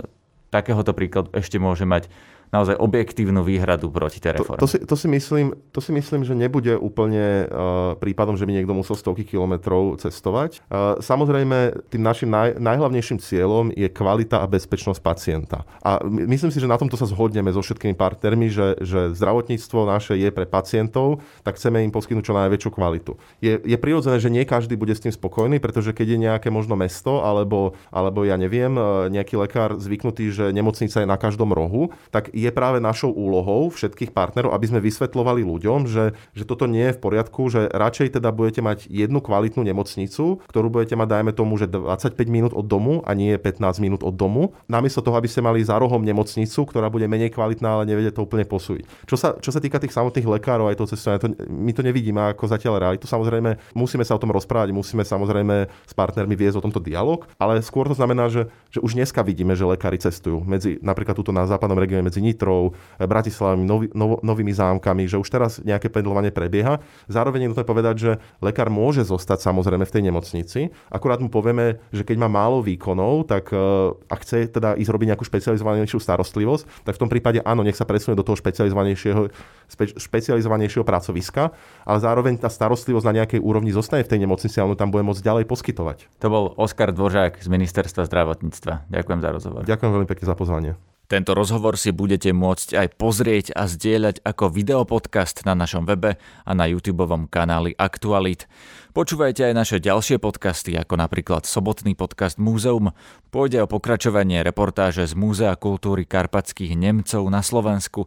takéhoto 0.48 0.96
príkladu 0.96 1.28
ešte 1.36 1.60
môže 1.60 1.84
mať 1.84 2.08
naozaj 2.50 2.76
objektívnu 2.80 3.44
výhradu 3.44 3.92
proti 3.92 4.18
tej 4.18 4.40
reforme. 4.40 4.60
To, 4.60 4.66
to, 4.66 4.70
si, 4.70 4.78
to, 4.80 4.96
si, 4.96 5.06
myslím, 5.08 5.52
to 5.72 5.80
si 5.84 5.90
myslím, 5.92 6.24
že 6.24 6.32
nebude 6.32 6.74
úplne 6.76 7.44
uh, 7.44 7.94
prípadom, 8.00 8.36
že 8.36 8.48
by 8.48 8.52
niekto 8.56 8.72
musel 8.72 8.96
stovky 8.96 9.24
kilometrov 9.24 10.00
cestovať. 10.00 10.64
Uh, 10.68 10.96
samozrejme, 11.00 11.88
tým 11.92 12.02
našim 12.02 12.28
naj, 12.32 12.56
najhlavnejším 12.56 13.18
cieľom 13.20 13.72
je 13.74 13.88
kvalita 13.92 14.40
a 14.40 14.46
bezpečnosť 14.48 15.00
pacienta. 15.00 15.68
A 15.84 16.00
myslím 16.06 16.48
si, 16.48 16.58
že 16.60 16.70
na 16.70 16.80
tomto 16.80 16.96
sa 16.96 17.04
zhodneme 17.04 17.52
so 17.52 17.60
všetkými 17.60 17.94
partnermi, 17.94 18.48
že, 18.48 18.80
že 18.80 19.12
zdravotníctvo 19.12 19.78
naše 19.84 20.14
je 20.16 20.28
pre 20.32 20.48
pacientov, 20.48 21.20
tak 21.44 21.60
chceme 21.60 21.84
im 21.84 21.92
poskytnúť 21.92 22.24
čo 22.24 22.34
najväčšiu 22.36 22.70
kvalitu. 22.72 23.12
Je, 23.44 23.60
je 23.60 23.76
prirodzené, 23.76 24.16
že 24.18 24.32
nie 24.32 24.48
každý 24.48 24.74
bude 24.78 24.96
s 24.96 25.04
tým 25.04 25.12
spokojný, 25.12 25.60
pretože 25.60 25.92
keď 25.92 26.06
je 26.16 26.18
nejaké 26.18 26.48
možno 26.48 26.74
mesto, 26.78 27.20
alebo, 27.20 27.76
alebo 27.92 28.24
ja 28.24 28.40
neviem, 28.40 28.72
e, 28.74 29.12
nejaký 29.12 29.36
lekár 29.36 29.76
zvyknutý, 29.76 30.30
že 30.30 30.44
nemocnica 30.54 31.02
je 31.02 31.08
na 31.08 31.18
každom 31.18 31.52
rohu, 31.52 31.92
tak 32.08 32.32
je 32.38 32.50
práve 32.54 32.78
našou 32.78 33.10
úlohou 33.10 33.68
všetkých 33.74 34.14
partnerov, 34.14 34.54
aby 34.54 34.66
sme 34.70 34.80
vysvetlovali 34.84 35.42
ľuďom, 35.42 35.90
že, 35.90 36.14
že 36.32 36.44
toto 36.46 36.70
nie 36.70 36.90
je 36.90 36.96
v 36.96 37.02
poriadku, 37.02 37.50
že 37.50 37.66
radšej 37.68 38.18
teda 38.18 38.30
budete 38.30 38.62
mať 38.62 38.86
jednu 38.86 39.18
kvalitnú 39.18 39.66
nemocnicu, 39.66 40.40
ktorú 40.46 40.66
budete 40.70 40.94
mať, 40.94 41.08
dajme 41.08 41.32
tomu, 41.34 41.58
že 41.58 41.66
25 41.66 42.14
minút 42.30 42.52
od 42.54 42.64
domu 42.64 43.02
a 43.02 43.12
nie 43.12 43.34
15 43.34 43.82
minút 43.82 44.00
od 44.06 44.14
domu, 44.14 44.54
namiesto 44.70 45.02
toho, 45.02 45.18
aby 45.18 45.26
ste 45.26 45.42
mali 45.42 45.60
za 45.66 45.76
rohom 45.76 46.00
nemocnicu, 46.00 46.64
ktorá 46.64 46.88
bude 46.88 47.10
menej 47.10 47.34
kvalitná, 47.34 47.80
ale 47.80 47.88
nevedie 47.88 48.14
to 48.14 48.24
úplne 48.24 48.46
posúť. 48.46 48.86
Čo 49.04 49.16
sa, 49.18 49.28
čo 49.36 49.50
sa 49.50 49.58
týka 49.58 49.82
tých 49.82 49.94
samotných 49.94 50.26
lekárov 50.38 50.70
aj 50.70 50.76
toho 50.78 50.90
cestovania, 50.94 51.22
to, 51.22 51.28
my 51.48 51.72
to 51.74 51.82
nevidíme 51.82 52.20
ako 52.32 52.46
zatiaľ 52.46 52.78
realitu. 52.78 53.10
Samozrejme, 53.10 53.74
musíme 53.74 54.04
sa 54.06 54.14
o 54.14 54.22
tom 54.22 54.30
rozprávať, 54.30 54.70
musíme 54.70 55.02
samozrejme 55.02 55.68
s 55.68 55.92
partnermi 55.92 56.34
viesť 56.38 56.62
o 56.62 56.64
tomto 56.64 56.80
dialog, 56.82 57.26
ale 57.40 57.60
skôr 57.64 57.90
to 57.90 57.96
znamená, 57.96 58.30
že, 58.30 58.46
že 58.70 58.78
už 58.78 58.94
dneska 58.94 59.24
vidíme, 59.24 59.56
že 59.58 59.66
lekári 59.66 59.98
cestujú 59.98 60.44
medzi 60.44 60.78
napríklad 60.80 61.16
túto 61.18 61.34
na 61.34 61.44
západnom 61.48 61.78
regióne 61.78 62.06
medzi 62.06 62.22
Nitrou, 62.28 62.76
Bratislavami, 63.00 63.64
nový, 63.64 63.86
nov, 63.96 64.20
novými 64.20 64.52
zámkami, 64.52 65.08
že 65.08 65.16
už 65.16 65.28
teraz 65.32 65.64
nejaké 65.64 65.88
pendlovanie 65.88 66.28
prebieha. 66.28 66.84
Zároveň 67.08 67.48
je 67.48 67.50
nutné 67.56 67.64
povedať, 67.64 67.94
že 67.96 68.10
lekár 68.44 68.68
môže 68.68 69.00
zostať 69.08 69.40
samozrejme 69.40 69.88
v 69.88 69.94
tej 69.96 70.02
nemocnici. 70.12 70.60
Akurát 70.92 71.24
mu 71.24 71.32
povieme, 71.32 71.80
že 71.88 72.04
keď 72.04 72.16
má 72.20 72.28
málo 72.28 72.60
výkonov, 72.60 73.24
tak 73.24 73.48
uh, 73.56 73.96
ak 74.12 74.20
chce 74.28 74.52
teda 74.52 74.76
ísť 74.76 74.90
robiť 74.92 75.16
nejakú 75.16 75.24
špecializovanejšiu 75.24 75.96
starostlivosť, 75.96 76.84
tak 76.84 76.94
v 76.94 77.00
tom 77.00 77.08
prípade 77.08 77.40
áno, 77.40 77.64
nech 77.64 77.78
sa 77.78 77.88
presunie 77.88 78.18
do 78.18 78.26
toho 78.26 78.36
špecializovanejšieho, 78.36 79.32
špe, 79.72 79.96
špecializovanejšieho 79.96 80.84
pracoviska, 80.84 81.54
ale 81.88 81.98
zároveň 82.02 82.36
tá 82.36 82.52
starostlivosť 82.52 83.06
na 83.08 83.24
nejakej 83.24 83.40
úrovni 83.40 83.72
zostane 83.72 84.04
v 84.04 84.10
tej 84.10 84.20
nemocnici 84.26 84.60
a 84.60 84.66
on 84.68 84.76
tam 84.76 84.92
bude 84.92 85.06
môcť 85.06 85.22
ďalej 85.24 85.44
poskytovať. 85.48 86.10
To 86.20 86.26
bol 86.28 86.44
Oskar 86.58 86.92
Dvořák 86.92 87.40
z 87.40 87.48
Ministerstva 87.48 88.04
zdravotníctva. 88.04 88.90
Ďakujem 88.90 89.20
za 89.22 89.30
rozhovor. 89.32 89.62
Ďakujem 89.64 89.90
veľmi 89.94 90.08
pekne 90.10 90.26
za 90.26 90.34
pozvanie. 90.34 90.72
Tento 91.08 91.32
rozhovor 91.32 91.80
si 91.80 91.88
budete 91.88 92.36
môcť 92.36 92.76
aj 92.76 92.88
pozrieť 93.00 93.56
a 93.56 93.64
zdieľať 93.64 94.20
ako 94.28 94.52
videopodcast 94.52 95.48
na 95.48 95.56
našom 95.56 95.88
webe 95.88 96.20
a 96.20 96.50
na 96.52 96.68
YouTube 96.68 97.08
kanáli 97.32 97.72
Aktualit. 97.80 98.44
Počúvajte 98.92 99.48
aj 99.48 99.54
naše 99.56 99.76
ďalšie 99.80 100.20
podcasty, 100.20 100.76
ako 100.76 101.00
napríklad 101.00 101.48
sobotný 101.48 101.96
podcast 101.96 102.36
Múzeum. 102.36 102.92
Pôjde 103.32 103.64
o 103.64 103.70
pokračovanie 103.72 104.44
reportáže 104.44 105.08
z 105.08 105.16
Múzea 105.16 105.56
kultúry 105.56 106.04
karpatských 106.04 106.76
Nemcov 106.76 107.24
na 107.32 107.40
Slovensku 107.40 108.04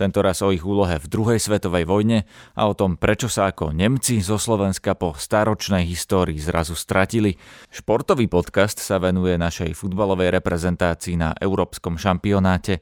tentoraz 0.00 0.40
o 0.40 0.48
ich 0.48 0.64
úlohe 0.64 0.96
v 0.96 1.04
druhej 1.12 1.36
svetovej 1.36 1.84
vojne 1.84 2.24
a 2.56 2.64
o 2.64 2.72
tom, 2.72 2.96
prečo 2.96 3.28
sa 3.28 3.52
ako 3.52 3.76
Nemci 3.76 4.24
zo 4.24 4.40
Slovenska 4.40 4.96
po 4.96 5.12
staročnej 5.12 5.84
histórii 5.84 6.40
zrazu 6.40 6.72
stratili. 6.72 7.36
Športový 7.68 8.24
podcast 8.24 8.80
sa 8.80 8.96
venuje 8.96 9.36
našej 9.36 9.76
futbalovej 9.76 10.32
reprezentácii 10.40 11.20
na 11.20 11.36
Európskom 11.36 12.00
šampionáte. 12.00 12.80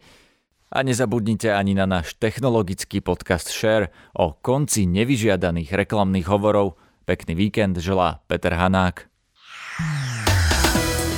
A 0.71 0.85
nezabudnite 0.87 1.51
ani 1.51 1.75
na 1.75 1.91
náš 1.91 2.15
technologický 2.21 3.03
podcast 3.03 3.51
Share 3.51 3.91
o 4.15 4.39
konci 4.39 4.87
nevyžiadaných 4.87 5.75
reklamných 5.75 6.29
hovorov. 6.31 6.79
Pekný 7.09 7.35
víkend 7.35 7.81
želá 7.81 8.23
Peter 8.31 8.55
Hanák. 8.55 9.09